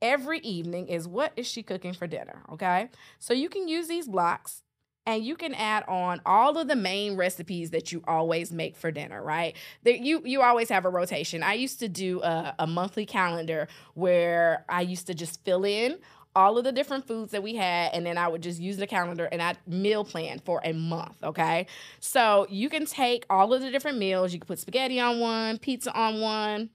every 0.03 0.41
evening 0.41 0.89
is 0.89 1.09
what 1.09 1.33
is 1.37 1.47
she 1.47 1.63
cooking 1.63 1.95
for 1.95 2.07
dinner, 2.07 2.43
okay? 2.53 2.91
So 3.19 3.33
you 3.33 3.49
can 3.49 3.69
use 3.69 3.89
these 3.89 4.09
blocks 4.09 4.63
and 5.07 5.25
you 5.25 5.37
can 5.37 5.55
add 5.55 5.85
on 5.89 6.21
all 6.27 6.59
of 6.59 6.69
the 6.69 6.77
main 6.77 7.17
recipes 7.17 7.71
that 7.71 7.91
you 7.91 8.03
always 8.07 8.53
make 8.53 8.77
for 8.77 8.91
dinner, 8.91 9.23
right? 9.23 9.57
That 9.85 10.01
you 10.01 10.23
you 10.25 10.43
always 10.43 10.69
have 10.69 10.85
a 10.85 10.91
rotation. 10.91 11.43
I 11.43 11.55
used 11.55 11.81
to 11.81 11.89
do 11.89 12.23
a, 12.23 12.55
a 12.59 12.67
monthly 12.67 13.07
calendar 13.07 13.69
where 13.95 14.65
I 14.69 14.83
used 14.83 15.07
to 15.07 15.15
just 15.15 15.45
fill 15.45 15.65
in 15.65 15.99
all 16.35 16.57
of 16.57 16.65
the 16.65 16.73
different 16.73 17.07
foods 17.07 17.33
that 17.33 17.43
we 17.43 17.57
had, 17.57 17.93
and 17.93 18.07
then 18.07 18.17
I 18.17 18.27
would 18.29 18.43
just 18.43 18.61
use 18.61 18.79
the 18.79 18.87
calendar 18.87 19.27
and 19.27 19.43
I'd 19.43 19.59
meal 19.67 20.05
plan 20.05 20.39
for 20.39 20.63
a 20.65 20.73
month, 20.73 21.17
okay? 21.23 21.67
So 22.01 22.47
you 22.49 22.71
can 22.71 22.87
take 22.87 23.27
all 23.29 23.53
of 23.53 23.61
the 23.61 23.71
different 23.71 23.99
meals, 23.99 24.33
you 24.33 24.41
can 24.41 24.47
put 24.47 24.59
spaghetti 24.59 24.99
on 24.99 25.21
one, 25.21 25.59
pizza 25.59 25.93
on 25.93 26.21
one, 26.21 26.71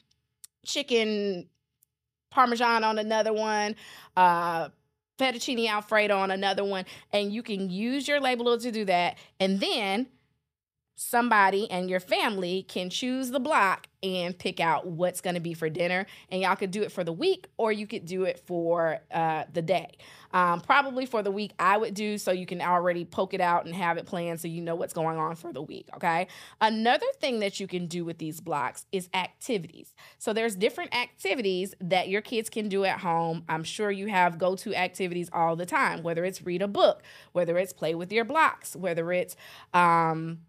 chicken 0.64 1.48
parmesan 2.30 2.84
on 2.84 3.00
another 3.00 3.34
one, 3.34 3.76
uh, 4.16 4.70
fettuccine 5.18 5.68
alfredo 5.68 6.18
on 6.18 6.32
another 6.32 6.64
one 6.64 6.86
and 7.12 7.34
you 7.34 7.42
can 7.42 7.70
use 7.70 8.08
your 8.08 8.20
label 8.20 8.58
to 8.58 8.72
do 8.72 8.86
that 8.86 9.18
and 9.40 9.60
then 9.60 10.08
somebody 10.96 11.70
and 11.70 11.90
your 11.90 12.00
family 12.00 12.64
can 12.64 12.90
choose 12.90 13.30
the 13.30 13.40
block 13.40 13.88
and 14.02 14.38
pick 14.38 14.60
out 14.60 14.88
what's 14.88 15.22
going 15.22 15.36
to 15.36 15.40
be 15.40 15.54
for 15.54 15.70
dinner 15.70 16.06
and 16.30 16.42
y'all 16.42 16.56
could 16.56 16.72
do 16.72 16.82
it 16.82 16.92
for 16.92 17.04
the 17.04 17.14
week 17.14 17.48
or 17.58 17.72
you 17.72 17.86
could 17.86 18.06
do 18.06 18.24
it 18.24 18.40
for 18.46 19.00
uh, 19.12 19.44
the 19.54 19.62
day 19.62 19.96
um, 20.38 20.62
probably 20.62 21.06
for 21.06 21.24
the 21.24 21.32
week 21.32 21.54
i 21.60 21.78
would 21.78 21.94
do 21.94 22.18
so 22.18 22.32
you 22.32 22.46
can 22.46 22.62
already 22.62 23.04
poke 23.06 23.34
it 23.34 23.42
out 23.42 23.66
and 23.66 23.74
have 23.74 23.98
it 23.98 24.06
planned 24.06 24.40
so 24.40 24.48
you 24.48 24.62
know 24.62 24.76
what's 24.76 24.94
going 24.94 25.18
on 25.18 25.36
for 25.36 25.52
the 25.52 25.62
week 25.62 25.88
okay 25.96 26.28
another 26.62 27.06
thing 27.20 27.40
that 27.40 27.60
you 27.60 27.68
can 27.68 27.88
do 27.88 28.06
with 28.06 28.18
these 28.18 28.40
blocks 28.40 28.86
is 28.92 29.10
activities 29.14 29.94
so 30.18 30.34
there's 30.34 30.56
different 30.56 30.94
activities 30.96 31.74
that 31.82 32.10
your 32.10 32.22
kids 32.22 32.50
can 32.50 32.70
do 32.70 32.86
at 32.86 33.00
home 33.00 33.44
i'm 33.50 33.64
sure 33.64 33.90
you 33.90 34.08
have 34.08 34.38
go-to 34.38 34.76
activities 34.76 35.30
all 35.34 35.56
the 35.56 35.66
time 35.66 36.04
whether 36.04 36.24
it's 36.24 36.42
read 36.44 36.62
a 36.62 36.68
book 36.68 37.02
whether 37.32 37.58
it's 37.58 37.74
play 37.74 37.96
with 37.96 38.12
your 38.12 38.26
blocks 38.26 38.76
whether 38.76 39.12
it's 39.12 39.36
um, 39.74 40.40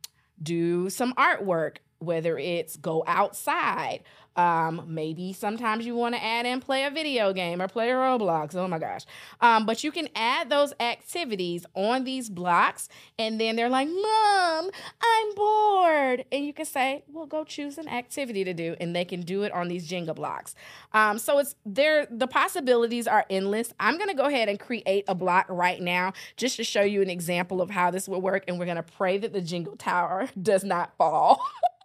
do 0.43 0.91
some 0.91 1.15
artwork, 1.15 1.79
whether 1.99 2.39
it's 2.39 2.77
go 2.77 3.03
outside. 3.07 4.03
Um, 4.39 4.85
maybe 4.87 5.33
sometimes 5.33 5.85
you 5.85 5.97
want 5.97 6.15
to 6.15 6.25
add 6.25 6.47
in 6.47 6.61
play 6.61 6.85
a 6.85 6.91
video 6.91 7.33
game 7.33 7.61
or 7.61 7.67
play 7.67 7.91
a 7.91 7.95
Roblox. 7.95 8.55
Oh 8.55 8.69
my 8.69 8.79
gosh. 8.79 9.03
Um, 9.41 9.67
but 9.67 9.83
you 9.83 9.91
can 9.91 10.09
add 10.15 10.49
those 10.49 10.73
activities 10.79 11.67
on 11.75 12.05
these 12.05 12.31
blocks, 12.31 12.89
and 13.19 13.41
then 13.41 13.57
they're 13.57 13.69
like, 13.69 13.89
Mom, 13.89 14.71
I'm 15.03 15.35
bored. 15.35 16.25
And 16.31 16.45
you 16.45 16.53
can 16.53 16.67
say, 16.67 17.03
Well, 17.09 17.27
go 17.27 17.43
choose 17.43 17.79
an 17.79 17.89
activity 17.89 18.45
to 18.45 18.55
do, 18.55 18.77
and 18.81 18.95
they 18.95 19.05
can 19.05 19.23
do 19.23 19.43
it 19.43 19.51
on 19.51 19.67
these 19.67 19.89
Jenga 19.91 20.15
blocks. 20.15 20.55
Um, 20.93 21.19
so 21.19 21.39
it's 21.39 21.57
there, 21.67 22.07
the 22.09 22.29
possibilities 22.29 23.09
are 23.09 23.27
endless. 23.29 23.75
I'm 23.81 23.99
gonna 23.99 24.15
go 24.15 24.27
ahead 24.27 24.49
and 24.49 24.61
create 24.61 25.05
a 25.09 25.17
block 25.17 25.47
right 25.49 25.83
now 25.83 26.13
just 26.37 26.57
to 26.59 26.65
show 26.65 26.83
you 26.83 27.03
an 27.03 27.11
example 27.11 27.61
of 27.61 27.71
how 27.71 27.91
this 27.91 28.09
will 28.09 28.21
work, 28.21 28.45
and 28.47 28.57
we're 28.57 28.67
gonna 28.67 28.85
pray 28.85 29.19
that 29.19 29.33
the 29.33 29.41
Jenga 29.41 29.77
tower 29.79 30.29
does 30.41 30.63
not 30.63 30.97
fall. 30.97 31.45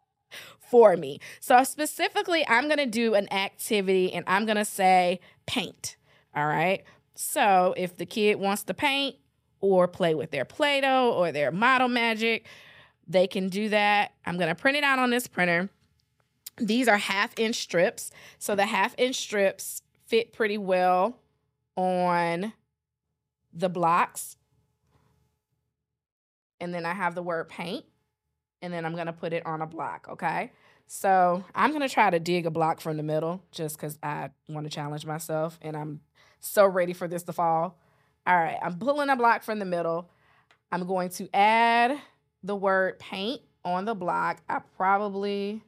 for 0.73 0.97
me. 0.97 1.19
So 1.39 1.63
specifically, 1.63 2.43
I'm 2.47 2.63
going 2.63 2.79
to 2.79 2.87
do 2.87 3.13
an 3.13 3.31
activity 3.31 4.11
and 4.11 4.25
I'm 4.25 4.47
going 4.47 4.57
to 4.57 4.65
say 4.65 5.19
paint. 5.45 5.97
All 6.35 6.47
right. 6.47 6.83
So 7.13 7.75
if 7.77 7.95
the 7.95 8.07
kid 8.07 8.39
wants 8.39 8.63
to 8.63 8.73
paint 8.73 9.17
or 9.61 9.87
play 9.87 10.15
with 10.15 10.31
their 10.31 10.45
Play 10.45 10.81
Doh 10.81 11.13
or 11.13 11.31
their 11.31 11.51
model 11.51 11.87
magic, 11.87 12.47
they 13.07 13.27
can 13.27 13.49
do 13.49 13.69
that. 13.69 14.13
I'm 14.25 14.37
going 14.37 14.49
to 14.49 14.55
print 14.55 14.75
it 14.75 14.83
out 14.83 14.97
on 14.97 15.11
this 15.11 15.27
printer. 15.27 15.69
These 16.57 16.87
are 16.87 16.97
half 16.97 17.37
inch 17.37 17.57
strips. 17.57 18.09
So 18.39 18.55
the 18.55 18.65
half 18.65 18.95
inch 18.97 19.17
strips 19.17 19.83
fit 20.07 20.33
pretty 20.33 20.57
well 20.57 21.19
on 21.75 22.53
the 23.53 23.69
blocks. 23.69 24.37
And 26.59 26.73
then 26.73 26.83
I 26.83 26.95
have 26.95 27.13
the 27.13 27.21
word 27.21 27.47
paint. 27.47 27.85
And 28.63 28.73
then 28.73 28.85
I'm 28.85 28.95
going 28.95 29.05
to 29.05 29.13
put 29.13 29.33
it 29.33 29.45
on 29.45 29.61
a 29.61 29.67
block, 29.67 30.07
okay? 30.09 30.51
So 30.87 31.43
I'm 31.55 31.71
gonna 31.71 31.89
try 31.89 32.09
to 32.09 32.19
dig 32.19 32.45
a 32.45 32.51
block 32.51 32.81
from 32.81 32.97
the 32.97 33.03
middle 33.03 33.43
just 33.51 33.77
because 33.77 33.97
I 34.03 34.29
want 34.47 34.65
to 34.65 34.69
challenge 34.69 35.05
myself 35.05 35.57
and 35.61 35.75
I'm 35.75 36.01
so 36.39 36.65
ready 36.65 36.93
for 36.93 37.07
this 37.07 37.23
to 37.23 37.33
fall. 37.33 37.79
All 38.25 38.35
right, 38.35 38.57
I'm 38.61 38.77
pulling 38.77 39.09
a 39.09 39.15
block 39.15 39.43
from 39.43 39.59
the 39.59 39.65
middle. 39.65 40.09
I'm 40.71 40.85
going 40.85 41.09
to 41.09 41.29
add 41.33 41.99
the 42.43 42.55
word 42.55 42.99
paint 42.99 43.41
on 43.65 43.85
the 43.85 43.95
block. 43.95 44.41
I 44.49 44.59
probably 44.77 45.63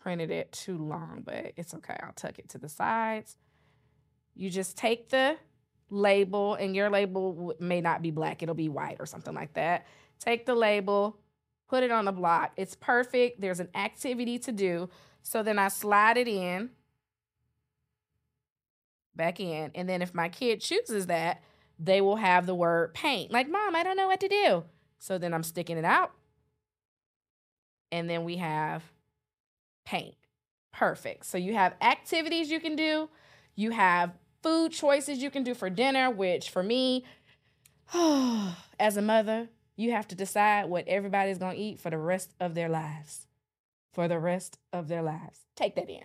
printed 0.00 0.30
it 0.30 0.52
too 0.52 0.78
long, 0.78 1.22
but 1.24 1.52
it's 1.56 1.74
okay. 1.74 1.96
I'll 2.02 2.12
tuck 2.12 2.38
it 2.38 2.48
to 2.50 2.58
the 2.58 2.68
sides. 2.68 3.36
You 4.34 4.50
just 4.50 4.76
take 4.76 5.10
the 5.10 5.36
label, 5.90 6.54
and 6.54 6.74
your 6.74 6.88
label 6.88 7.54
may 7.60 7.80
not 7.80 8.00
be 8.02 8.10
black, 8.10 8.42
it'll 8.42 8.54
be 8.54 8.68
white 8.68 8.96
or 9.00 9.06
something 9.06 9.34
like 9.34 9.54
that. 9.54 9.86
Take 10.20 10.46
the 10.46 10.54
label, 10.54 11.18
put 11.70 11.84
it 11.84 11.92
on 11.92 12.04
the 12.04 12.12
block. 12.12 12.52
It's 12.56 12.74
perfect. 12.74 13.40
There's 13.40 13.60
an 13.60 13.68
activity 13.76 14.40
to 14.40 14.50
do. 14.52 14.90
So 15.22 15.44
then 15.44 15.58
I 15.58 15.68
slide 15.68 16.16
it 16.16 16.26
in, 16.26 16.70
back 19.14 19.38
in. 19.38 19.70
And 19.76 19.88
then 19.88 20.02
if 20.02 20.12
my 20.12 20.28
kid 20.28 20.60
chooses 20.60 21.06
that, 21.06 21.42
they 21.78 22.00
will 22.00 22.16
have 22.16 22.46
the 22.46 22.56
word 22.56 22.92
paint. 22.92 23.30
Like, 23.30 23.48
mom, 23.48 23.76
I 23.76 23.84
don't 23.84 23.96
know 23.96 24.08
what 24.08 24.20
to 24.20 24.28
do. 24.28 24.64
So 24.98 25.16
then 25.16 25.32
I'm 25.32 25.44
sticking 25.44 25.78
it 25.78 25.84
out. 25.84 26.10
And 27.92 28.10
then 28.10 28.24
we 28.24 28.38
have 28.38 28.82
paint. 29.84 30.16
Perfect. 30.72 31.24
So 31.24 31.38
you 31.38 31.54
have 31.54 31.74
activities 31.80 32.50
you 32.50 32.60
can 32.60 32.74
do. 32.74 33.08
You 33.54 33.70
have 33.70 34.12
food 34.42 34.72
choices 34.72 35.18
you 35.18 35.30
can 35.30 35.44
do 35.44 35.54
for 35.54 35.70
dinner, 35.70 36.10
which 36.10 36.50
for 36.50 36.62
me, 36.64 37.04
as 37.94 38.96
a 38.96 39.02
mother, 39.02 39.48
you 39.80 39.92
have 39.92 40.06
to 40.08 40.14
decide 40.14 40.66
what 40.66 40.86
everybody's 40.86 41.38
going 41.38 41.56
to 41.56 41.62
eat 41.62 41.80
for 41.80 41.90
the 41.90 41.98
rest 41.98 42.34
of 42.38 42.54
their 42.54 42.68
lives. 42.68 43.26
For 43.92 44.08
the 44.08 44.18
rest 44.18 44.58
of 44.72 44.88
their 44.88 45.02
lives. 45.02 45.40
Take 45.56 45.74
that 45.76 45.88
in. 45.88 46.04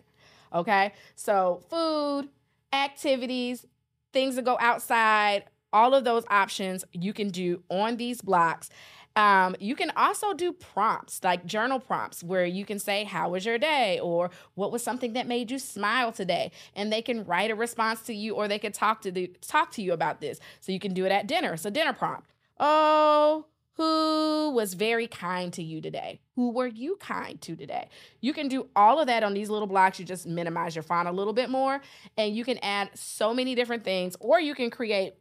Okay? 0.54 0.94
So, 1.16 1.62
food, 1.70 2.30
activities, 2.74 3.66
things 4.14 4.36
that 4.36 4.46
go 4.46 4.58
outside, 4.60 5.44
all 5.74 5.94
of 5.94 6.04
those 6.04 6.24
options 6.30 6.86
you 6.94 7.14
can 7.14 7.30
do 7.30 7.64
on 7.70 7.98
these 7.98 8.22
blocks. 8.22 8.70
Um, 9.18 9.56
you 9.60 9.76
can 9.76 9.92
also 9.96 10.34
do 10.34 10.52
prompts, 10.52 11.24
like 11.24 11.46
journal 11.46 11.80
prompts, 11.80 12.22
where 12.22 12.46
you 12.46 12.66
can 12.66 12.80
say, 12.80 13.06
How 13.06 13.30
was 13.30 13.46
your 13.46 13.58
day? 13.58 14.00
or 14.00 14.30
What 14.56 14.72
was 14.72 14.84
something 14.84 15.14
that 15.14 15.28
made 15.28 15.52
you 15.52 15.60
smile 15.60 16.12
today? 16.12 16.52
And 16.76 16.92
they 16.92 17.02
can 17.02 17.24
write 17.24 17.52
a 17.52 17.56
response 17.56 18.02
to 18.04 18.14
you 18.14 18.36
or 18.36 18.48
they 18.48 18.60
can 18.60 18.72
talk 18.72 19.02
to 19.04 19.12
the 19.12 19.32
talk 19.42 19.72
to 19.72 19.82
you 19.82 19.94
about 19.94 20.20
this. 20.20 20.40
So 20.60 20.72
you 20.72 20.80
can 20.80 20.94
do 20.94 21.06
it 21.06 21.12
at 21.12 21.28
dinner. 21.28 21.56
A 21.64 21.72
dinner 21.72 21.94
prompt. 21.94 22.30
Oh, 22.60 23.46
who 23.78 24.52
was 24.52 24.74
very 24.74 25.08
kind 25.08 25.52
to 25.54 25.64
you 25.64 25.82
today? 25.82 26.22
Who 26.36 26.52
were 26.52 26.68
you 26.68 26.96
kind 26.98 27.40
to 27.42 27.56
today? 27.56 27.90
You 28.22 28.34
can 28.34 28.48
do 28.48 28.68
all 28.76 29.00
of 29.00 29.08
that 29.08 29.24
on 29.24 29.34
these 29.34 29.50
little 29.50 29.68
blocks. 29.68 30.00
You 30.00 30.06
just 30.06 30.26
minimize 30.26 30.76
your 30.76 30.84
font 30.84 31.10
a 31.10 31.12
little 31.12 31.34
bit 31.34 31.50
more, 31.50 31.82
and 32.18 32.36
you 32.36 32.46
can 32.46 32.58
add 32.60 32.90
so 32.94 33.34
many 33.34 33.54
different 33.54 33.84
things, 33.84 34.16
or 34.20 34.40
you 34.40 34.56
can 34.56 34.70
create 34.70 35.16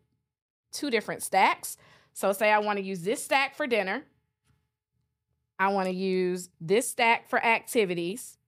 two 0.73 0.91
different 0.91 1.23
stacks. 1.23 1.77
So, 2.13 2.33
say 2.33 2.53
I 2.53 2.59
want 2.61 2.79
to 2.79 2.85
use 2.85 3.03
this 3.03 3.25
stack 3.25 3.57
for 3.57 3.67
dinner, 3.67 4.05
I 5.59 5.69
want 5.69 5.89
to 5.89 5.95
use 5.95 6.49
this 6.61 6.89
stack 6.89 7.29
for 7.29 7.45
activities, 7.45 8.39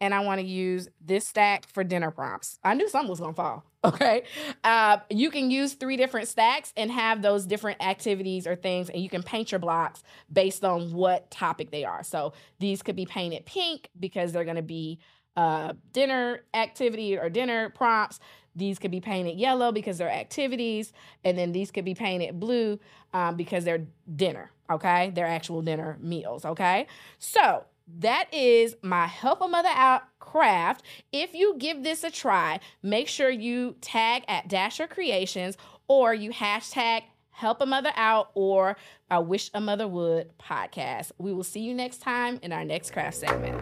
and 0.00 0.14
I 0.14 0.20
want 0.20 0.40
to 0.40 0.46
use 0.46 0.88
this 1.04 1.26
stack 1.26 1.68
for 1.68 1.82
dinner 1.82 2.10
prompts. 2.10 2.58
I 2.62 2.74
knew 2.74 2.88
something 2.88 3.10
was 3.10 3.20
going 3.20 3.32
to 3.32 3.36
fall. 3.36 3.64
Okay. 3.84 4.24
Uh, 4.64 4.98
you 5.08 5.30
can 5.30 5.52
use 5.52 5.74
three 5.74 5.96
different 5.96 6.26
stacks 6.26 6.72
and 6.76 6.90
have 6.90 7.22
those 7.22 7.46
different 7.46 7.80
activities 7.80 8.44
or 8.44 8.56
things, 8.56 8.90
and 8.90 9.00
you 9.00 9.08
can 9.08 9.22
paint 9.22 9.52
your 9.52 9.60
blocks 9.60 10.02
based 10.32 10.64
on 10.64 10.92
what 10.92 11.30
topic 11.30 11.70
they 11.70 11.84
are. 11.84 12.02
So 12.02 12.32
these 12.58 12.82
could 12.82 12.96
be 12.96 13.06
painted 13.06 13.46
pink 13.46 13.88
because 13.98 14.32
they're 14.32 14.44
going 14.44 14.56
to 14.56 14.62
be 14.62 14.98
uh, 15.36 15.74
dinner 15.92 16.40
activity 16.54 17.16
or 17.16 17.30
dinner 17.30 17.70
prompts. 17.70 18.18
These 18.56 18.80
could 18.80 18.90
be 18.90 19.00
painted 19.00 19.38
yellow 19.38 19.70
because 19.70 19.98
they're 19.98 20.10
activities, 20.10 20.92
and 21.22 21.38
then 21.38 21.52
these 21.52 21.70
could 21.70 21.84
be 21.84 21.94
painted 21.94 22.40
blue 22.40 22.80
um, 23.14 23.36
because 23.36 23.64
they're 23.64 23.86
dinner. 24.16 24.50
Okay, 24.68 25.12
they're 25.14 25.26
actual 25.26 25.62
dinner 25.62 25.96
meals. 26.00 26.44
Okay, 26.44 26.88
so 27.20 27.64
that 27.96 28.32
is 28.32 28.76
my 28.82 29.06
Help 29.06 29.40
a 29.40 29.44
Mutha 29.44 29.72
Out 29.74 30.02
craft. 30.18 30.84
If 31.10 31.34
you 31.34 31.56
give 31.58 31.82
this 31.82 32.04
a 32.04 32.10
try, 32.10 32.60
make 32.82 33.08
sure 33.08 33.30
you 33.30 33.76
tag 33.80 34.24
at 34.28 34.48
Dasher 34.48 34.86
Creations 34.86 35.56
or 35.88 36.12
you 36.12 36.30
hashtag 36.30 37.02
Help 37.30 37.60
a 37.60 37.64
Mutha 37.66 37.92
Out 37.96 38.30
or 38.34 38.76
I 39.10 39.20
Wish 39.20 39.50
a 39.54 39.60
Mutha 39.60 39.88
Would 39.88 40.36
podcast. 40.38 41.12
We 41.18 41.32
will 41.32 41.44
see 41.44 41.60
you 41.60 41.72
next 41.74 41.98
time 41.98 42.38
in 42.42 42.52
our 42.52 42.64
next 42.64 42.92
craft 42.92 43.16
segment. 43.16 43.56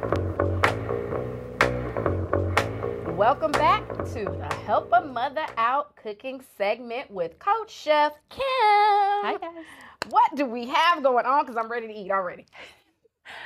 Welcome 3.16 3.52
back 3.52 3.86
to 3.88 4.24
the 4.24 4.54
Help 4.66 4.90
a 4.92 5.02
Mutha 5.02 5.48
Out 5.56 5.94
cooking 5.96 6.42
segment 6.58 7.10
with 7.10 7.38
Coach 7.38 7.70
Chef 7.70 8.12
Kim. 8.28 8.42
Hi, 8.42 9.38
guys. 9.40 9.64
What 10.10 10.34
do 10.34 10.46
we 10.46 10.66
have 10.66 11.02
going 11.02 11.26
on? 11.26 11.44
Because 11.44 11.56
I'm 11.56 11.70
ready 11.70 11.86
to 11.86 11.94
eat 11.94 12.10
already. 12.10 12.44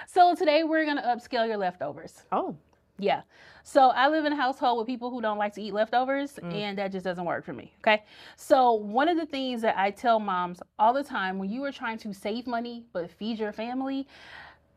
So 0.07 0.35
today 0.35 0.65
we're 0.65 0.85
gonna 0.85 1.03
upscale 1.03 1.47
your 1.47 1.57
leftovers. 1.57 2.25
Oh. 2.33 2.57
Yeah. 2.99 3.23
So 3.63 3.89
I 3.89 4.09
live 4.09 4.25
in 4.25 4.33
a 4.33 4.37
household 4.37 4.79
with 4.79 4.87
people 4.87 5.11
who 5.11 5.21
don't 5.21 5.39
like 5.39 5.55
to 5.55 5.63
eat 5.63 5.73
leftovers, 5.73 6.39
mm. 6.43 6.53
and 6.53 6.79
that 6.79 6.93
just 6.93 7.05
doesn't 7.05 7.25
work 7.25 7.45
for 7.45 7.53
me. 7.53 7.73
Okay. 7.81 8.05
So 8.37 8.73
one 8.73 9.09
of 9.09 9.17
the 9.17 9.27
things 9.27 9.63
that 9.63 9.77
I 9.79 9.91
tell 9.91 10.21
moms 10.21 10.61
all 10.79 10.93
the 10.93 11.05
time 11.05 11.39
when 11.39 11.51
you 11.51 11.65
are 11.65 11.73
trying 11.73 11.99
to 11.99 12.13
save 12.13 12.47
money 12.47 12.85
but 12.93 13.11
feed 13.11 13.39
your 13.39 13.53
family, 13.53 14.07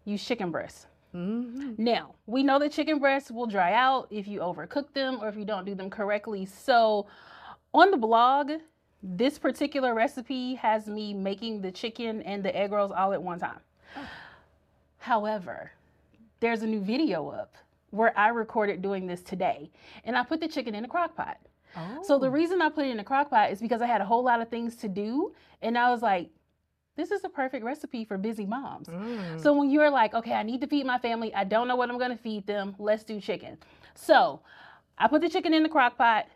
use 0.06 0.24
chicken 0.24 0.52
breasts. 0.52 0.88
Mm-hmm. 1.14 1.74
Now, 1.78 2.16
we 2.26 2.42
know 2.42 2.58
that 2.60 2.72
chicken 2.72 2.98
breasts 2.98 3.30
will 3.30 3.46
dry 3.46 3.74
out 3.74 4.08
if 4.10 4.28
you 4.28 4.40
overcook 4.40 4.94
them 4.94 5.20
or 5.22 5.28
if 5.28 5.36
you 5.38 5.46
don't 5.46 5.66
do 5.66 5.76
them 5.76 5.90
correctly. 5.90 6.46
So, 6.46 7.06
on 7.74 7.92
the 7.92 7.98
blog, 7.98 8.52
this 9.04 9.38
particular 9.38 9.94
recipe 9.94 10.56
has 10.56 10.88
me 10.88 11.14
making 11.14 11.62
the 11.62 11.72
chicken 11.72 12.22
and 12.24 12.44
the 12.44 12.56
egg 12.56 12.72
rolls 12.72 12.92
all 12.92 13.14
at 13.14 13.22
one 13.22 13.40
time. 13.40 13.60
Oh. 13.96 14.08
However, 15.04 15.74
there's 16.40 16.62
a 16.62 16.66
new 16.66 16.80
video 16.80 17.28
up 17.28 17.56
where 17.90 18.18
I 18.18 18.30
recorded 18.30 18.82
doing 18.82 19.06
this 19.06 19.22
today, 19.22 19.70
and 20.06 20.16
I 20.16 20.24
put 20.24 20.40
the 20.40 20.48
chicken 20.48 20.74
in 20.76 20.86
a 20.86 20.88
crock 20.88 21.14
pot. 21.14 21.38
So 22.04 22.18
the 22.18 22.28
Oh. 22.28 22.30
reason 22.30 22.62
I 22.62 22.70
put 22.70 22.86
it 22.86 22.92
in 22.92 23.00
a 23.02 23.04
crock 23.04 23.30
pot 23.30 23.52
is 23.52 23.60
because 23.60 23.82
I 23.82 23.86
had 23.88 24.00
a 24.00 24.06
whole 24.06 24.24
lot 24.24 24.40
of 24.40 24.48
things 24.48 24.78
to 24.78 24.88
do. 24.88 25.34
And 25.62 25.78
I 25.78 25.90
was 25.92 26.02
like, 26.02 26.30
this 26.96 27.12
is 27.12 27.26
a 27.26 27.30
perfect 27.30 27.66
recipe 27.66 28.06
for 28.06 28.18
busy 28.18 28.46
moms. 28.46 28.88
Mm. 28.88 29.42
So 29.42 29.52
when 29.52 29.70
you're 29.70 29.90
like, 29.90 30.14
okay, 30.14 30.34
I 30.36 30.44
need 30.44 30.62
to 30.62 30.68
feed 30.68 30.86
my 30.86 31.00
family, 31.00 31.34
I 31.36 31.44
don't 31.44 31.68
know 31.68 31.76
what 31.76 31.90
I'm 31.90 31.98
gonna 31.98 32.16
feed 32.16 32.48
them, 32.48 32.74
let's 32.80 33.04
do 33.04 33.20
chicken. 33.20 33.58
So 33.96 34.40
I 34.98 35.10
put 35.10 35.22
the 35.22 35.28
chicken 35.30 35.54
in 35.54 35.64
the 35.64 35.70
crock 35.70 35.98
pot, 35.98 36.28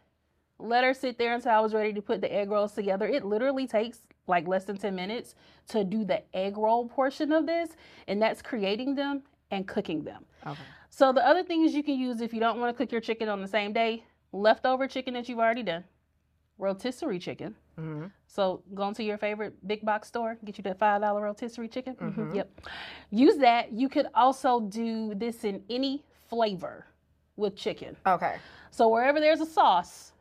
let 0.59 0.83
her 0.83 0.93
sit 0.93 1.17
there 1.17 1.33
until 1.35 1.51
I 1.51 1.59
was 1.61 1.73
ready 1.73 1.93
to 1.93 2.01
put 2.01 2.19
the 2.19 2.33
egg 2.33 2.49
rolls 2.49 2.73
together. 2.73 3.07
It 3.07 3.23
literally 3.23 3.65
takes 3.67 3.99
like 4.27 4.47
less 4.47 4.65
than 4.65 4.77
10 4.77 4.93
minutes 4.95 5.35
to 5.69 5.83
do 5.83 6.03
the 6.05 6.21
egg 6.35 6.57
roll 6.57 6.87
portion 6.87 7.31
of 7.31 7.45
this, 7.45 7.71
and 8.07 8.21
that's 8.21 8.41
creating 8.41 8.95
them 8.95 9.23
and 9.51 9.67
cooking 9.67 10.03
them. 10.03 10.25
okay. 10.45 10.59
So 10.89 11.13
the 11.13 11.25
other 11.25 11.43
things 11.43 11.73
you 11.73 11.83
can 11.83 11.99
use 11.99 12.21
if 12.21 12.33
you 12.33 12.39
don't 12.39 12.59
want 12.59 12.75
to 12.75 12.77
cook 12.77 12.91
your 12.91 13.01
chicken 13.01 13.29
on 13.29 13.41
the 13.41 13.47
same 13.47 13.71
day, 13.71 14.03
leftover 14.31 14.87
chicken 14.87 15.13
that 15.13 15.29
you've 15.29 15.37
already 15.39 15.61
done, 15.63 15.83
rotisserie 16.57 17.19
chicken. 17.19 17.55
Mm-hmm. 17.79 18.07
So 18.27 18.63
go 18.73 18.87
into 18.87 19.03
your 19.03 19.17
favorite 19.17 19.53
big 19.67 19.85
box 19.85 20.07
store, 20.07 20.37
get 20.43 20.57
you 20.57 20.63
that 20.63 20.79
five 20.79 21.01
dollar 21.01 21.21
rotisserie 21.21 21.67
chicken. 21.67 21.95
Mhm, 21.95 22.15
Mhm. 22.15 22.35
Yep. 22.35 22.61
Use 23.11 23.37
that. 23.37 23.71
You 23.71 23.89
could 23.89 24.07
also 24.15 24.61
do 24.61 25.13
this 25.13 25.43
in 25.43 25.63
any 25.69 26.03
flavor 26.27 26.87
with 27.35 27.55
chicken. 27.55 27.95
Okay. 28.07 28.37
So 28.71 28.87
wherever 28.87 29.19
there's 29.19 29.41
a 29.41 29.45
sauce, 29.45 30.13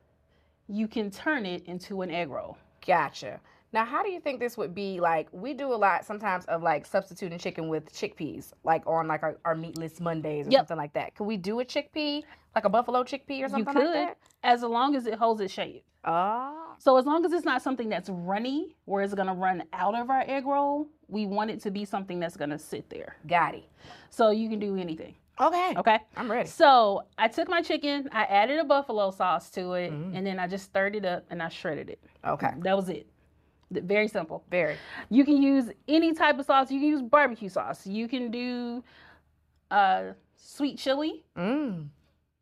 you 0.69 0.87
can 0.89 1.11
turn 1.11 1.47
it 1.47 1.65
into 1.65 2.03
an 2.03 2.11
egg 2.11 2.29
roll. 2.29 2.59
Gotcha. 2.87 3.41
Now, 3.77 3.85
how 3.85 4.03
do 4.03 4.09
you 4.11 4.21
think 4.21 4.41
this 4.41 4.57
would 4.57 4.75
be? 4.75 5.01
Like, 5.01 5.29
we 5.33 5.53
do 5.53 5.71
a 5.71 5.77
lot 5.77 6.03
sometimes 6.07 6.47
of 6.47 6.63
like 6.63 6.87
substituting 6.87 7.39
chicken 7.39 7.69
with 7.69 7.93
chickpeas, 7.93 8.55
like 8.65 8.87
on 8.87 9.07
like 9.07 9.23
our, 9.23 9.37
our 9.45 9.55
meatless 9.55 10.01
Mondays 10.01 10.47
or 10.49 10.51
Yep. 10.51 10.61
something 10.61 10.79
like 10.79 10.95
that. 10.95 11.15
Could 11.15 11.25
we 11.25 11.37
do 11.37 11.61
a 11.61 11.65
chickpea, 11.67 12.23
like 12.55 12.65
a 12.65 12.71
buffalo 12.71 13.05
chickpea 13.05 13.45
or 13.45 13.51
something 13.51 13.75
you 13.75 13.81
like 13.81 13.87
could, 13.89 13.95
that? 13.95 14.17
as 14.43 14.63
long 14.63 14.97
as 14.97 15.05
it 15.07 15.17
holds 15.17 15.43
its 15.43 15.53
shape. 15.53 15.85
Oh, 16.07 16.75
So 16.79 16.97
as 16.97 17.05
long 17.05 17.27
as 17.27 17.33
it's 17.35 17.45
not 17.45 17.61
something 17.61 17.91
that's 17.91 18.09
runny, 18.09 18.75
where 18.87 19.03
it's 19.03 19.13
gonna 19.13 19.35
run 19.35 19.63
out 19.75 19.95
of 19.95 20.09
our 20.09 20.25
egg 20.27 20.47
roll, 20.47 20.89
we 21.09 21.27
want 21.27 21.51
it 21.51 21.61
to 21.61 21.71
be 21.71 21.85
something 21.85 22.19
that's 22.19 22.39
gonna 22.39 22.59
sit 22.59 22.89
there. 22.89 23.17
got 23.27 23.55
it. 23.55 23.69
So 24.09 24.31
you 24.31 24.49
can 24.49 24.59
do 24.59 24.79
anything. 24.79 25.17
Okay. 25.39 25.75
Okay. 25.77 25.99
I'm 26.17 26.31
ready. 26.31 26.49
So 26.49 27.03
I 27.19 27.29
took 27.29 27.47
my 27.51 27.61
chicken, 27.61 28.09
I 28.11 28.23
added 28.25 28.59
a 28.59 28.65
buffalo 28.65 29.11
sauce 29.11 29.51
to 29.51 29.75
it, 29.75 29.93
Mm. 29.93 30.17
and 30.17 30.27
then 30.27 30.39
I 30.39 30.47
just 30.47 30.65
stirred 30.65 30.97
it 30.97 31.05
up 31.05 31.25
and 31.29 31.43
I 31.43 31.51
shredded 31.51 31.91
it. 31.91 32.01
Okay. 32.25 32.53
That 32.61 32.75
was 32.75 32.89
it. 32.89 33.07
Very 33.71 34.09
simple. 34.09 34.45
Very. 34.51 34.77
You 35.11 35.25
can 35.25 35.43
use 35.43 35.71
any 35.89 36.13
type 36.15 36.39
of 36.39 36.47
sauce. 36.47 36.71
You 36.71 36.79
can 36.81 36.89
use 36.89 37.03
barbecue 37.03 37.49
sauce. 37.49 37.87
You 37.87 38.07
can 38.09 38.31
do 38.31 38.85
uh, 39.71 40.13
sweet 40.37 40.79
chili. 40.79 41.25
Mm. 41.37 41.89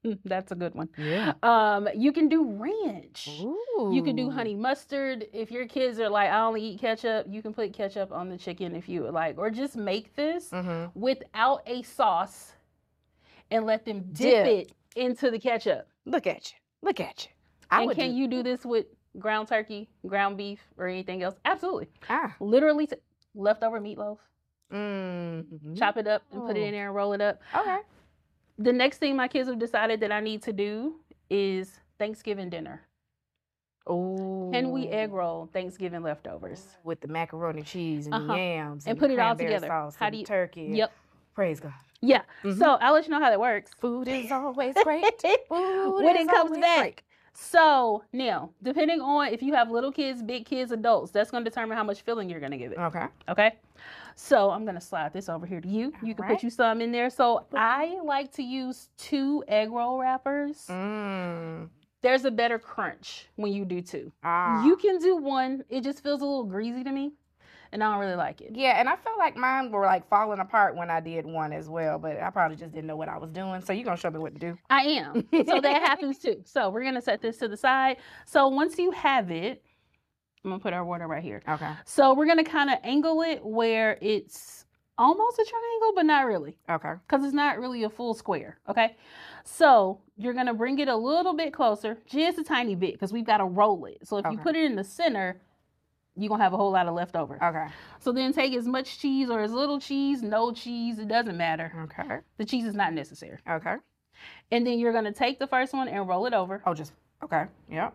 Mm, 0.05 0.19
that's 0.27 0.53
a 0.53 0.55
good 0.55 0.75
one. 0.75 0.91
Yeah. 0.99 1.33
Um, 1.43 1.89
you 1.97 2.13
can 2.13 2.29
do 2.29 2.45
ranch. 2.45 3.31
Ooh. 3.41 3.91
You 3.95 4.03
can 4.03 4.15
do 4.17 4.29
honey 4.29 4.55
mustard. 4.55 5.25
If 5.33 5.51
your 5.51 5.67
kids 5.67 5.99
are 5.99 6.11
like, 6.11 6.29
I 6.29 6.41
only 6.43 6.63
eat 6.63 6.81
ketchup, 6.81 7.27
you 7.31 7.41
can 7.41 7.55
put 7.55 7.73
ketchup 7.73 8.13
on 8.13 8.29
the 8.29 8.37
chicken 8.37 8.75
if 8.77 8.87
you 8.87 9.03
would 9.05 9.15
like. 9.15 9.39
Or 9.39 9.49
just 9.51 9.77
make 9.77 10.15
this 10.15 10.51
Mm-hmm. 10.51 10.99
without 11.01 11.63
a 11.67 11.81
sauce 11.83 12.53
and 13.51 13.65
let 13.65 13.87
them 13.87 14.01
Dip. 14.13 14.45
dip, 14.45 14.47
it 14.47 14.73
into 14.95 15.31
the 15.31 15.39
ketchup. 15.39 15.89
Look 16.05 16.27
at 16.27 16.51
you. 16.53 16.59
Look 16.83 17.01
at 17.01 17.25
you. 17.25 17.31
I 17.71 17.85
and 17.85 17.93
can 17.93 18.11
do- 18.11 18.17
you 18.17 18.29
do 18.29 18.43
this 18.43 18.67
with 18.67 18.85
ground 19.19 19.49
turkey, 19.49 19.89
ground 20.07 20.37
beef, 20.37 20.61
or 20.77 20.87
anything 20.89 21.23
else? 21.23 21.35
Absolutely. 21.45 21.89
Ah. 22.09 22.35
Literally, 22.41 22.87
t- 22.87 22.97
leftover 23.35 23.81
meatloaf, 23.81 24.19
Mm. 24.73 25.77
chop 25.79 25.97
it 25.97 26.07
up 26.07 26.23
and 26.33 26.43
put 26.47 26.57
it 26.57 26.61
Oh. 26.61 26.65
in 26.65 26.73
there 26.73 26.87
and 26.87 26.95
roll 26.95 27.13
it 27.13 27.21
up. 27.21 27.41
Okay. 27.55 27.79
The 28.59 28.73
next 28.73 28.99
thing 28.99 29.17
my 29.17 29.29
kids 29.29 29.49
have 29.49 29.59
decided 29.59 30.01
that 30.01 30.13
I 30.13 30.21
need 30.21 30.43
to 30.43 30.53
do 30.53 31.01
is 31.31 31.81
Thanksgiving 31.99 32.51
dinner. 32.51 32.83
Ooh. 33.91 34.51
Can 34.53 34.71
we 34.73 34.89
egg 34.89 35.13
roll 35.13 35.47
Thanksgiving 35.53 36.03
leftovers? 36.03 36.77
with 36.85 37.01
the 37.01 37.09
macaroni 37.09 37.63
cheese 37.63 38.07
and 38.07 38.15
Uh-huh. 38.15 38.35
yams 38.35 38.87
And 38.87 38.97
the 38.97 39.01
put 39.01 39.11
it 39.11 39.19
all 39.19 39.37
together. 39.37 39.67
Sauce 39.67 39.97
How 39.97 40.09
do 40.11 40.17
you- 40.19 40.25
turkey? 40.25 40.71
Yep. 40.75 40.93
Praise 41.35 41.61
God. 41.61 41.73
Yeah. 42.01 42.23
Mhm. 42.43 42.59
So 42.59 42.77
I'll 42.81 42.93
let 42.95 43.05
you 43.05 43.11
know 43.11 43.21
how 43.21 43.29
that 43.31 43.41
works. 43.41 43.75
Food 43.75 44.09
is 44.09 44.31
always 44.33 44.75
great. 44.85 45.21
Food 45.49 46.05
when 46.05 46.17
is 46.17 46.23
it 46.27 46.31
comes 46.31 46.51
always 46.51 46.61
back. 46.61 46.81
great. 46.81 47.03
So 47.37 48.05
now, 48.13 48.51
depending 48.63 49.01
on 49.01 49.29
if 49.29 49.43
you 49.43 49.53
have 49.55 49.71
little 49.71 49.91
kids, 49.91 50.23
big 50.23 50.47
kids, 50.47 50.71
adults, 50.71 51.11
that's 51.11 51.31
going 51.31 51.45
to 51.45 51.51
determine 51.51 51.77
how 51.77 51.83
much 51.83 52.03
filling 52.03 52.31
you're 52.31 52.41
going 52.41 52.53
to 52.53 52.59
give 52.59 52.73
it. 52.73 52.79
Okay. 52.79 53.07
Okay. 53.29 53.57
So 54.15 54.51
I'm 54.51 54.65
going 54.65 54.77
to 54.77 54.81
slide 54.81 55.13
this 55.13 55.29
over 55.29 55.45
here 55.45 55.61
to 55.61 55.69
you. 55.69 55.93
You 56.01 56.15
can 56.15 56.25
Alright. 56.25 56.39
put 56.39 56.45
you 56.45 56.51
some 56.51 56.81
in 56.81 56.93
there. 56.93 57.11
So 57.11 57.45
I 57.53 57.99
like 58.05 58.33
to 58.35 58.43
use 58.43 58.89
two 58.97 59.43
egg 59.49 59.73
roll 59.73 59.99
wrappers. 59.99 60.67
Mm. 60.69 61.69
There's 62.03 62.25
a 62.25 62.31
better 62.31 62.59
crunch 62.59 63.27
when 63.37 63.53
you 63.53 63.65
do 63.65 63.81
two. 63.81 64.13
Ah. 64.23 64.65
You 64.65 64.77
can 64.77 64.99
do 64.99 65.17
one. 65.17 65.65
It 65.69 65.81
just 65.83 66.03
feels 66.03 66.21
a 66.21 66.25
little 66.25 66.45
greasy 66.45 66.85
to 66.85 66.93
me, 66.93 67.15
and 67.75 67.83
I 67.83 67.91
don't 67.91 68.01
really 68.01 68.15
like 68.15 68.41
it. 68.41 68.53
Yeah, 68.55 68.79
and 68.79 68.89
I 68.89 68.95
felt 68.95 69.19
like 69.19 69.37
mine 69.37 69.73
were 69.73 69.85
like 69.85 70.09
falling 70.09 70.39
apart 70.39 70.77
when 70.77 70.91
I 70.91 71.01
did 71.01 71.27
one 71.27 71.53
as 71.53 71.69
well, 71.69 71.99
but 71.99 72.23
I 72.23 72.31
probably 72.31 72.57
just 72.57 72.73
didn't 72.73 72.87
know 72.87 72.95
what 72.97 73.09
I 73.09 73.19
was 73.19 73.31
doing. 73.33 73.61
So 73.63 73.73
you're 73.73 73.85
gonna 73.85 73.97
show 73.97 74.11
me 74.11 74.21
what 74.21 74.33
to 74.33 74.39
do. 74.39 74.57
I 74.71 74.83
am. 74.83 75.27
So 75.45 75.61
that 75.61 75.83
happens 75.83 76.19
too. 76.21 76.41
So 76.45 76.71
we're 76.71 76.85
gonna 76.85 77.03
set 77.03 77.21
this 77.21 77.37
to 77.39 77.49
the 77.49 77.57
side. 77.57 77.97
So 78.27 78.47
once 78.47 78.79
you 78.79 78.93
have 78.93 79.31
it, 79.33 79.63
I'm 80.45 80.53
gonna 80.53 80.63
put 80.63 80.73
our 80.73 80.85
water 80.85 81.09
right 81.09 81.23
here. 81.23 81.43
Okay. 81.49 81.71
So 81.85 82.15
we're 82.15 82.27
gonna 82.27 82.45
kind 82.45 82.71
of 82.71 82.79
angle 82.85 83.23
it 83.23 83.45
where 83.45 83.99
it's 84.01 84.67
almost 84.97 85.41
a 85.41 85.45
triangle, 85.45 85.93
but 85.97 86.07
not 86.07 86.27
really, 86.27 86.57
Okay. 86.71 86.93
because 87.09 87.25
it's 87.25 87.35
not 87.35 87.59
really 87.59 87.83
a 87.83 87.91
full 87.91 88.15
square. 88.15 88.61
Okay. 88.69 88.95
So 89.43 90.01
you're 90.17 90.33
gonna 90.35 90.55
bring 90.55 90.79
it 90.79 90.87
a 90.87 90.95
little 90.97 91.35
bit 91.35 91.53
closer, 91.53 91.99
just 92.07 92.39
a 92.39 92.45
tiny 92.45 92.77
bit, 92.77 92.93
because 92.93 93.13
we've 93.13 93.27
got 93.27 93.39
to 93.39 93.45
roll 93.47 93.85
it. 93.87 94.07
So 94.07 94.19
if 94.19 94.27
you 94.31 94.39
put 94.39 94.55
it 94.55 94.63
in 94.63 94.77
the 94.77 94.85
center, 94.85 95.41
you're 96.17 96.29
gonna 96.29 96.43
have 96.43 96.53
a 96.53 96.57
whole 96.57 96.71
lot 96.73 96.87
of 96.87 96.95
leftover. 96.95 97.43
Okay. 97.43 97.67
So 98.01 98.13
then 98.13 98.33
take 98.33 98.55
as 98.55 98.67
much 98.67 98.99
cheese 98.99 99.31
or 99.31 99.41
as 99.41 99.53
little 99.53 99.81
cheese, 99.81 100.23
no 100.23 100.53
cheese, 100.53 100.99
it 100.99 101.09
doesn't 101.09 101.37
matter. 101.37 101.73
Okay. 101.85 102.19
The 102.39 102.45
cheese 102.45 102.65
is 102.65 102.75
not 102.75 102.93
necessary. 102.93 103.39
Okay. 103.49 103.77
And 104.53 104.67
then 104.67 104.79
you're 104.79 104.93
gonna 104.93 105.13
take 105.13 105.39
the 105.39 105.47
first 105.47 105.73
one 105.73 105.89
and 105.89 106.09
roll 106.09 106.27
it 106.27 106.35
over, 106.35 106.63
Oh, 106.67 106.75
just 106.75 106.93
okay. 107.23 107.47
Yep. 107.69 107.95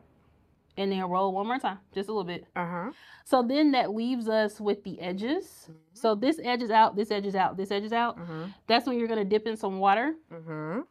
and 0.77 0.91
then 0.91 1.01
roll 1.09 1.31
one 1.33 1.47
more 1.47 1.59
time, 1.59 1.79
just 1.93 2.09
a 2.09 2.11
little 2.11 2.25
bit. 2.25 2.45
Uh 2.55 2.65
huh. 2.67 2.91
So 3.23 3.41
then 3.41 3.71
that 3.71 3.91
leaves 3.93 4.27
us 4.27 4.59
with 4.59 4.83
the 4.83 4.99
edges. 4.99 5.69
So 5.93 6.15
this 6.15 6.39
edge 6.43 6.61
is 6.61 6.71
out, 6.71 6.95
this 6.95 7.11
edge 7.11 7.25
is 7.25 7.35
out, 7.35 7.55
this 7.57 7.71
edge 7.71 7.83
is 7.83 7.93
out. 7.93 8.17
Mhm. 8.19 8.53
That's 8.67 8.85
when 8.85 8.99
you're 8.99 9.07
gonna 9.07 9.23
dip 9.25 9.47
in 9.47 9.55
some 9.55 9.79
water, 9.79 10.15
Mhm. 10.31 10.83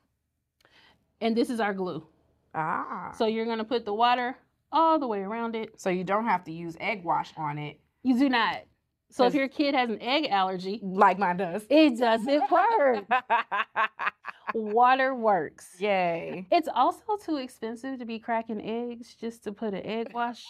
and 1.21 1.37
this 1.37 1.51
is 1.51 1.61
our 1.61 1.75
glue. 1.75 2.07
Ah. 2.55 3.12
So 3.17 3.27
you're 3.27 3.45
gonna 3.45 3.64
put 3.64 3.85
the 3.85 3.93
water 3.95 4.37
all 4.72 4.98
the 4.98 5.07
way 5.07 5.20
around 5.20 5.57
it. 5.57 5.81
So 5.81 5.90
you 5.90 6.04
don't 6.04 6.26
have 6.26 6.44
to 6.44 6.52
use 6.52 6.76
egg 6.81 7.04
wash 7.04 7.33
on 7.37 7.59
it 7.59 7.81
You 8.02 8.18
do 8.18 8.28
not. 8.28 8.62
So 9.11 9.24
if 9.24 9.33
your 9.35 9.48
kid 9.48 9.74
has 9.74 9.88
an 9.88 10.02
egg 10.02 10.26
allergy, 10.31 10.81
like 10.83 11.18
mine 11.18 11.38
does. 11.38 11.64
it 11.70 11.98
doesn't 11.98 12.50
work. 12.50 13.04
Water 14.54 15.14
works. 15.14 15.76
Yay. 15.78 16.46
It's 16.50 16.68
also 16.74 17.16
too 17.22 17.37
expensive 17.37 17.98
to 17.98 18.04
be 18.04 18.18
cracking 18.18 18.61
eggs 18.62 19.14
just 19.14 19.44
to 19.44 19.52
put 19.52 19.74
an 19.74 19.85
egg 19.85 20.12
wash 20.14 20.44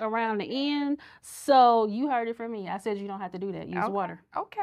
around 0.00 0.38
the 0.38 0.46
end. 0.72 0.98
So 1.22 1.86
you 1.86 2.08
heard 2.08 2.28
it 2.28 2.36
from 2.36 2.52
me. 2.52 2.68
I 2.68 2.78
said 2.78 2.98
you 2.98 3.06
don't 3.06 3.20
have 3.20 3.32
to 3.32 3.38
do 3.38 3.52
that. 3.52 3.68
Use 3.68 3.84
Okay. 3.84 3.92
water. 3.92 4.20
Okay. 4.36 4.60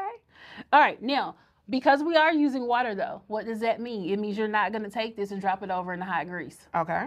All 0.72 0.80
right, 0.80 1.00
now 1.02 1.36
because 1.70 2.02
we 2.02 2.16
are 2.16 2.32
using 2.32 2.66
water 2.66 2.94
though, 2.94 3.22
what 3.28 3.46
does 3.46 3.60
that 3.60 3.80
mean? 3.80 4.10
It 4.10 4.18
means 4.18 4.36
you're 4.36 4.48
not 4.48 4.72
gonna 4.72 4.90
take 4.90 5.16
this 5.16 5.30
and 5.30 5.40
drop 5.40 5.62
it 5.62 5.70
over 5.70 5.92
in 5.94 6.00
the 6.00 6.06
hot 6.06 6.26
grease. 6.28 6.58
Okay. 6.74 7.06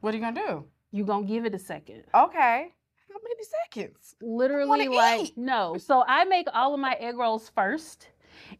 What 0.00 0.14
are 0.14 0.16
you 0.16 0.22
gonna 0.22 0.40
do? 0.40 0.64
You're 0.92 1.06
gonna 1.06 1.26
give 1.26 1.44
it 1.46 1.54
a 1.54 1.58
second. 1.58 2.04
Okay. 2.14 2.72
How 3.08 3.18
many 3.22 3.44
seconds? 3.72 4.14
Literally, 4.20 4.88
like 4.88 5.28
eat. 5.28 5.38
no. 5.38 5.76
So 5.78 6.04
I 6.06 6.24
make 6.24 6.46
all 6.52 6.74
of 6.74 6.80
my 6.80 6.92
egg 7.00 7.16
rolls 7.16 7.50
first, 7.54 8.08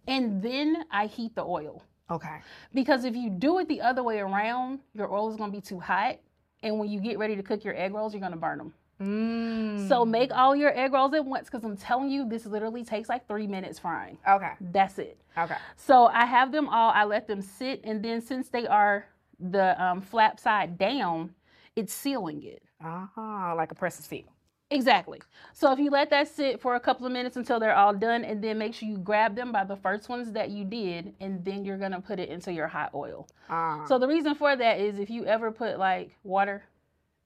and 0.08 0.42
then 0.42 0.84
I 0.90 1.06
heat 1.06 1.34
the 1.34 1.44
oil. 1.44 1.84
Okay. 2.10 2.40
Because 2.74 3.04
if 3.04 3.14
you 3.14 3.30
do 3.30 3.58
it 3.58 3.68
the 3.68 3.80
other 3.80 4.02
way 4.02 4.18
around, 4.18 4.80
your 4.94 5.12
oil 5.12 5.30
is 5.30 5.36
gonna 5.36 5.52
be 5.52 5.60
too 5.60 5.78
hot, 5.78 6.18
and 6.62 6.78
when 6.78 6.90
you 6.90 7.00
get 7.00 7.18
ready 7.18 7.36
to 7.36 7.42
cook 7.42 7.64
your 7.64 7.76
egg 7.76 7.94
rolls, 7.94 8.14
you're 8.14 8.20
gonna 8.20 8.36
burn 8.36 8.58
them. 8.58 8.74
Mm. 9.00 9.88
So 9.88 10.04
make 10.04 10.30
all 10.32 10.54
your 10.54 10.76
egg 10.78 10.92
rolls 10.92 11.12
at 11.14 11.24
once, 11.24 11.48
because 11.50 11.64
I'm 11.64 11.76
telling 11.76 12.10
you, 12.10 12.28
this 12.28 12.46
literally 12.46 12.84
takes 12.84 13.08
like 13.08 13.26
three 13.26 13.46
minutes 13.46 13.78
frying. 13.78 14.18
Okay. 14.28 14.52
That's 14.60 14.98
it. 14.98 15.18
Okay. 15.36 15.56
So 15.76 16.06
I 16.06 16.24
have 16.24 16.52
them 16.52 16.68
all. 16.68 16.90
I 16.90 17.04
let 17.04 17.26
them 17.26 17.42
sit, 17.42 17.80
and 17.84 18.02
then 18.02 18.20
since 18.20 18.48
they 18.48 18.66
are 18.66 19.06
the 19.40 19.82
um, 19.82 20.00
flap 20.00 20.38
side 20.38 20.78
down, 20.78 21.34
it's 21.76 21.92
sealing 21.92 22.42
it. 22.42 22.62
Uh 22.84 23.06
huh. 23.14 23.54
Like 23.56 23.72
a 23.72 23.74
press 23.74 23.96
and 23.96 24.04
seal. 24.04 24.24
Exactly. 24.70 25.20
So 25.52 25.70
if 25.72 25.78
you 25.78 25.90
let 25.90 26.08
that 26.10 26.28
sit 26.28 26.58
for 26.60 26.76
a 26.76 26.80
couple 26.80 27.04
of 27.06 27.12
minutes 27.12 27.36
until 27.36 27.60
they're 27.60 27.76
all 27.76 27.92
done, 27.92 28.24
and 28.24 28.42
then 28.42 28.56
make 28.58 28.72
sure 28.72 28.88
you 28.88 28.96
grab 28.96 29.36
them 29.36 29.52
by 29.52 29.64
the 29.64 29.76
first 29.76 30.08
ones 30.08 30.32
that 30.32 30.48
you 30.48 30.64
did, 30.64 31.14
and 31.20 31.44
then 31.44 31.62
you're 31.64 31.76
gonna 31.76 32.00
put 32.00 32.18
it 32.18 32.30
into 32.30 32.50
your 32.52 32.68
hot 32.68 32.90
oil. 32.94 33.28
Uh, 33.50 33.84
So 33.86 33.98
the 33.98 34.08
reason 34.08 34.34
for 34.34 34.56
that 34.56 34.80
is 34.80 34.98
if 34.98 35.10
you 35.10 35.26
ever 35.26 35.52
put 35.52 35.78
like 35.78 36.16
water 36.24 36.62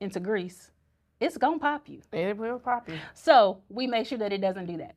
into 0.01 0.19
grease, 0.19 0.73
it's 1.21 1.39
gonna 1.39 1.59
pop 1.59 1.89
you. 1.89 2.03
it 2.13 2.37
will 2.37 2.59
pop 2.59 2.89
you. 2.89 2.99
So 3.15 3.63
we 3.69 3.87
make 3.87 4.07
sure 4.09 4.19
that 4.19 4.33
it 4.33 4.41
doesn't 4.41 4.67
do 4.67 4.77
that. 4.79 4.97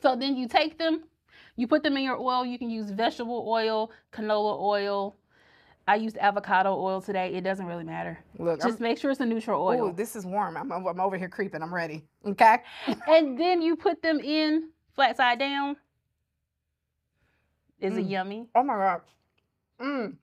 So 0.00 0.14
then 0.14 0.36
you 0.36 0.46
take 0.46 0.78
them, 0.78 1.02
you 1.56 1.66
put 1.66 1.82
them 1.82 1.96
in 1.96 2.04
your 2.04 2.16
oil. 2.16 2.46
You 2.46 2.58
can 2.58 2.70
use 2.70 2.90
vegetable 2.90 3.44
oil, 3.48 3.90
canola 4.12 4.58
oil, 4.60 5.16
I 5.88 5.94
used 5.96 6.18
avocado 6.18 6.76
oil 6.78 7.00
today. 7.00 7.32
It 7.34 7.40
doesn't 7.42 7.64
really 7.64 7.82
matter. 7.82 8.18
Look, 8.38 8.60
Just 8.60 8.78
make 8.78 8.98
sure 8.98 9.10
it's 9.10 9.20
a 9.20 9.26
neutral 9.26 9.66
oil. 9.66 9.88
Ooh, 9.88 9.92
this 9.92 10.14
is 10.14 10.26
warm. 10.26 10.58
I'm, 10.58 10.70
I'm 10.70 11.00
over 11.00 11.16
here 11.16 11.30
creeping. 11.30 11.62
I'm 11.62 11.74
ready. 11.74 12.04
Okay. 12.26 12.58
and 13.08 13.40
then 13.40 13.62
you 13.62 13.74
put 13.74 14.02
them 14.02 14.20
in 14.20 14.68
flat 14.94 15.16
side 15.16 15.38
down. 15.38 15.76
Is 17.80 17.96
it 17.96 18.04
Mm. 18.06 18.10
yummy? 18.10 18.46
Oh 18.54 18.62
my 18.62 18.74
god. 18.74 19.00
Mm. 19.80 20.16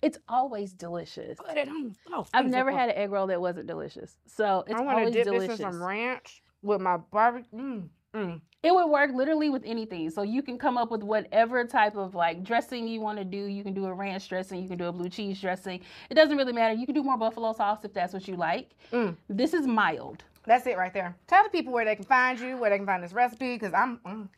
It's 0.00 0.16
always 0.26 0.72
delicious. 0.72 1.38
Put 1.38 1.58
it 1.58 1.68
on. 1.68 1.94
Oh, 2.10 2.26
I've 2.32 2.46
never 2.46 2.70
had 2.72 2.88
an 2.88 2.96
egg 2.96 3.10
roll 3.10 3.26
that 3.26 3.42
wasn't 3.42 3.66
delicious. 3.66 4.16
So 4.26 4.64
it's 4.66 4.80
I 4.80 4.82
want 4.82 5.04
to 5.04 5.10
dip 5.12 5.24
delicious. 5.24 5.58
this 5.58 5.60
in 5.60 5.72
some 5.72 5.82
ranch 5.82 6.42
with 6.62 6.80
my 6.80 6.96
barbecue. 6.96 7.82
Mm. 8.14 8.40
It 8.62 8.74
would 8.74 8.88
work 8.88 9.10
literally 9.14 9.48
with 9.48 9.62
anything. 9.64 10.10
So 10.10 10.22
you 10.22 10.42
can 10.42 10.58
come 10.58 10.76
up 10.76 10.90
with 10.90 11.02
whatever 11.02 11.64
type 11.64 11.96
of 11.96 12.14
like 12.14 12.44
dressing 12.44 12.86
you 12.86 13.00
want 13.00 13.18
to 13.18 13.24
do. 13.24 13.38
You 13.38 13.62
can 13.62 13.72
do 13.72 13.86
a 13.86 13.92
ranch 13.92 14.28
dressing, 14.28 14.62
you 14.62 14.68
can 14.68 14.76
do 14.76 14.86
a 14.86 14.92
blue 14.92 15.08
cheese 15.08 15.40
dressing. 15.40 15.80
It 16.10 16.14
doesn't 16.14 16.36
really 16.36 16.52
matter. 16.52 16.74
You 16.74 16.84
can 16.84 16.94
do 16.94 17.02
more 17.02 17.16
buffalo 17.16 17.52
sauce 17.54 17.84
if 17.84 17.94
that's 17.94 18.12
what 18.12 18.28
you 18.28 18.36
like. 18.36 18.70
Mm. 18.92 19.16
This 19.28 19.54
is 19.54 19.66
mild. 19.66 20.24
That's 20.46 20.66
it 20.66 20.76
right 20.76 20.92
there. 20.92 21.16
Tell 21.26 21.42
the 21.44 21.50
people 21.50 21.72
where 21.72 21.84
they 21.84 21.96
can 21.96 22.04
find 22.04 22.38
you, 22.38 22.56
where 22.56 22.70
they 22.70 22.76
can 22.76 22.86
find 22.86 23.02
this 23.02 23.12
recipe, 23.12 23.54
because 23.54 23.72
I'm. 23.72 23.98
Mm. 23.98 24.28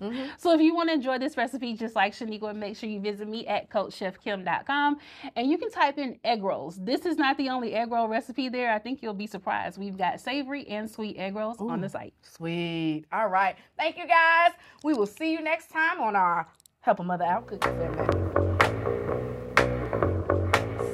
Mhm. 0.00 0.30
So 0.38 0.52
if 0.52 0.60
you 0.60 0.74
want 0.74 0.88
to 0.88 0.94
enjoy 0.94 1.18
this 1.18 1.36
recipe 1.36 1.74
just 1.74 1.94
like 1.94 2.12
Shanequa, 2.12 2.54
make 2.54 2.76
sure 2.76 2.88
you 2.88 3.00
visit 3.00 3.28
me 3.28 3.46
at 3.46 3.68
coachchefkim.com 3.70 4.98
and 5.36 5.50
you 5.50 5.58
can 5.58 5.70
type 5.70 5.98
in 5.98 6.18
egg 6.24 6.42
rolls. 6.42 6.76
This 6.76 7.06
is 7.06 7.16
not 7.16 7.36
the 7.36 7.48
only 7.48 7.74
egg 7.74 7.90
roll 7.90 8.08
recipe 8.08 8.48
there. 8.48 8.72
I 8.72 8.78
think 8.78 9.02
you'll 9.02 9.14
be 9.14 9.26
surprised. 9.26 9.78
We've 9.78 9.96
got 9.96 10.20
savory 10.20 10.66
and 10.68 10.90
sweet 10.90 11.16
egg 11.18 11.34
rolls 11.36 11.60
on 11.60 11.78
Ooh. 11.78 11.82
the 11.82 11.88
site. 11.88 12.14
Sweet. 12.22 13.04
All 13.12 13.28
right. 13.28 13.56
Thank 13.78 13.96
you 13.98 14.06
guys. 14.06 14.52
We 14.84 14.94
will 14.94 15.06
see 15.06 15.32
you 15.32 15.40
next 15.42 15.70
time 15.70 16.00
on 16.00 16.16
our 16.16 16.48
Help 16.80 16.98
a 17.00 17.02
Mutha 17.04 17.22
Out 17.22 17.46
cooking 17.46 17.78
segment. 17.78 18.12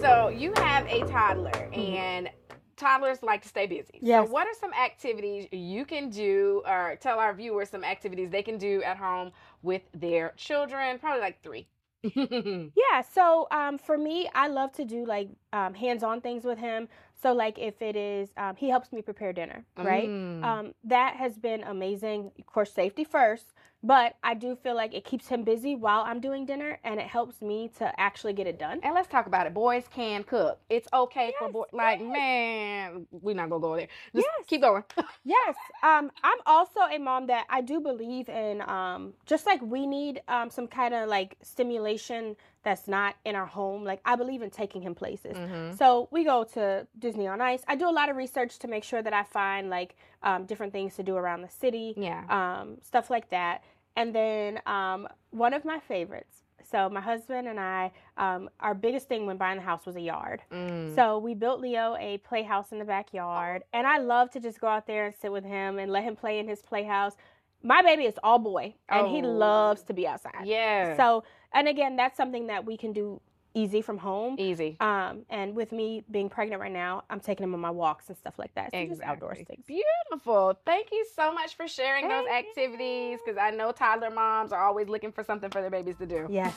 So 0.01 0.29
you 0.29 0.53
have 0.57 0.87
a 0.87 1.01
toddler 1.07 1.69
and 1.73 2.31
toddlers 2.79 3.23
like 3.23 3.43
to 3.43 3.49
stay 3.49 3.67
busy. 3.67 3.99
Yes. 4.01 4.27
So 4.27 4.33
what 4.33 4.47
are 4.47 4.55
some 4.59 4.73
activities 4.73 5.49
you 5.53 5.85
can 5.85 6.09
do 6.09 6.63
or 6.67 6.97
tell 7.01 7.19
our 7.19 7.35
viewers 7.35 7.69
some 7.69 7.85
activities 7.85 8.31
they 8.31 8.43
can 8.43 8.59
do 8.59 8.83
at 8.83 8.97
home 8.97 9.33
with 9.63 9.83
their 9.93 10.33
children? 10.37 10.99
Probably 10.99 11.21
like 11.21 11.43
three. 11.43 11.67
Yeah, 12.15 13.03
so 13.03 13.49
um, 13.51 13.77
for 13.77 13.99
me, 13.99 14.29
I 14.35 14.49
love 14.49 14.73
to 14.73 14.85
do 14.85 15.05
like 15.05 15.29
um, 15.53 15.75
hands-on 15.75 16.21
things 16.21 16.45
with 16.45 16.59
him. 16.59 16.89
So 17.21 17.33
like 17.33 17.59
if 17.59 17.83
it 17.83 17.97
is, 17.97 18.31
um, 18.37 18.55
he 18.57 18.69
helps 18.69 18.93
me 18.93 19.03
prepare 19.03 19.33
dinner, 19.33 19.65
right? 19.77 20.09
Mm. 20.09 20.45
Um, 20.45 20.75
that 20.85 21.17
has 21.17 21.37
been 21.37 21.65
amazing. 21.65 22.31
Of 22.39 22.47
course, 22.47 22.73
safety 22.73 23.03
first, 23.03 23.53
but 23.83 24.17
I 24.25 24.35
do 24.35 24.57
feel 24.57 24.75
like 24.75 24.95
it 24.95 25.05
keeps 25.05 25.29
him 25.29 25.45
busy 25.45 25.77
while 25.77 26.03
I'm 26.03 26.21
doing 26.21 26.45
dinner, 26.45 26.79
and 26.85 26.99
it 26.99 27.07
helps 27.07 27.41
me 27.41 27.71
to 27.79 27.93
actually 28.01 28.33
get 28.33 28.47
it 28.47 28.59
done. 28.59 28.81
And 28.83 28.95
let's 28.95 29.09
talk 29.09 29.27
about 29.27 29.47
it. 29.47 29.55
Boys 29.55 29.85
can 29.91 30.25
cook. 30.25 30.59
It's 30.69 30.89
okay 30.93 31.33
for 31.39 31.51
boys. 31.51 31.69
Like, 31.73 32.01
yes. 32.01 32.09
man, 32.13 33.07
we're 33.11 33.37
not 33.37 33.51
gonna 33.51 33.61
go 33.61 33.77
there. 33.77 33.89
Just 34.15 34.27
Yes. 34.39 34.47
keep 34.47 34.61
going. 34.63 34.85
Yes, 35.25 35.57
um, 35.83 36.11
I'm 36.25 36.39
also 36.47 36.81
a 36.81 36.99
mom 36.99 37.27
that 37.27 37.45
I 37.51 37.61
do 37.61 37.81
believe 37.81 38.29
in. 38.29 38.63
Um, 38.63 39.13
just 39.27 39.45
like 39.47 39.61
we 39.61 39.87
need 39.87 40.23
um, 40.27 40.49
some 40.49 40.67
kind 40.67 40.95
of 40.95 41.09
like 41.09 41.37
stimulation 41.43 42.35
that's 42.63 42.89
not 42.89 43.17
in 43.25 43.35
our 43.35 43.47
home. 43.47 43.85
Like 43.85 44.01
I 44.05 44.17
believe 44.17 44.43
in 44.43 44.51
taking 44.51 44.81
him 44.83 44.95
places. 44.95 45.37
Mm-hmm. 45.37 45.77
So 45.77 46.09
we 46.11 46.25
go 46.25 46.45
to 46.55 46.87
Disney 46.99 47.27
on 47.27 47.41
Ice. 47.41 47.63
I 47.69 47.77
do 47.77 47.89
a 47.89 47.93
lot 47.93 48.09
of 48.09 48.17
research 48.17 48.59
to 48.61 48.69
make 48.69 48.85
sure 48.85 49.03
that 49.03 49.13
I 49.13 49.23
find 49.25 49.71
like 49.71 49.97
um, 50.23 50.45
different 50.47 50.73
things 50.73 50.95
to 50.97 51.03
do 51.03 51.17
around 51.17 51.43
the 51.43 51.49
city, 51.49 51.95
Yeah. 51.97 52.25
um, 52.29 52.79
stuff 52.83 53.11
like 53.11 53.31
that. 53.31 53.63
And 53.97 54.15
then 54.15 54.61
um, 54.67 55.09
one 55.31 55.55
of 55.55 55.65
my 55.65 55.79
favorites. 55.81 56.43
So 56.71 56.89
my 56.91 57.01
husband 57.01 57.49
and 57.49 57.59
I, 57.59 57.93
um, 58.19 58.51
our 58.61 58.75
biggest 58.75 59.09
thing 59.09 59.25
when 59.27 59.39
buying 59.39 59.57
the 59.57 59.63
house 59.65 59.87
was 59.87 59.97
a 59.97 60.01
yard. 60.01 60.43
Mm. 60.53 60.95
So 60.95 61.19
we 61.19 61.33
built 61.35 61.61
Leo 61.61 61.97
a 61.99 62.19
playhouse 62.19 62.73
in 62.73 62.79
the 62.79 62.85
backyard, 62.85 63.63
and 63.73 63.87
I 63.87 63.99
love 63.99 64.31
to 64.33 64.41
just 64.41 64.61
go 64.61 64.67
out 64.67 64.87
there 64.87 65.07
and 65.07 65.15
sit 65.15 65.33
with 65.33 65.45
him 65.45 65.79
and 65.79 65.91
let 65.91 66.05
him 66.05 66.15
play 66.15 66.39
in 66.39 66.47
his 66.47 66.61
playhouse. 66.61 67.15
My 67.63 67.81
baby 67.83 68.05
is 68.05 68.15
all 68.23 68.39
boy, 68.39 68.75
and 68.89 69.07
he 69.09 69.23
Oh. 69.23 69.29
loves 69.31 69.83
to 69.85 69.95
be 69.95 70.07
outside. 70.07 70.45
yeah. 70.45 70.97
So, 70.97 71.25
and 71.55 71.67
again, 71.69 71.97
that's 71.97 72.17
something 72.17 72.49
that 72.49 72.67
we 72.67 72.77
can 72.77 72.93
do 72.93 73.21
easy 73.55 73.83
from 73.83 73.99
home. 73.99 74.37
easy. 74.39 74.77
Um, 74.81 75.25
and 75.31 75.55
with 75.55 75.73
me 75.73 76.05
being 76.11 76.29
pregnant 76.29 76.61
right 76.61 76.73
now, 76.73 77.05
I'm 77.11 77.21
taking 77.21 77.45
him 77.45 77.55
on 77.55 77.61
my 77.61 77.71
walks 77.71 78.09
and 78.09 78.17
stuff 78.17 78.35
like 78.39 78.55
that. 78.55 78.71
So 78.73 78.87
just 78.87 79.03
outdoor 79.03 79.33
Exactly. 79.33 79.57
things. 79.67 79.67
Beautiful. 80.11 80.59
Thank 80.65 80.89
you 80.93 81.05
so 81.17 81.33
much 81.33 81.57
for 81.57 81.67
sharing 81.69 82.09
those 82.09 82.27
activities 82.29 83.19
because 83.25 83.39
I 83.41 83.51
know 83.51 83.73
toddler 83.73 84.11
moms 84.11 84.53
are 84.53 84.63
always 84.65 84.89
looking 84.89 85.13
for 85.13 85.25
something 85.25 85.51
for 85.51 85.61
their 85.61 85.71
babies 85.71 85.97
to 85.99 86.07
do. 86.07 86.27
Yes. 86.31 86.55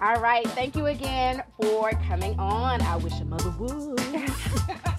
All 0.00 0.16
right. 0.20 0.46
Thank 0.48 0.76
you 0.76 0.86
again 0.86 1.42
for 1.60 1.90
coming 2.08 2.38
on. 2.38 2.80
I 2.82 2.96
Wish 2.96 3.12
a 3.20 3.24
Mutha 3.24 3.58
Would. 3.58 4.80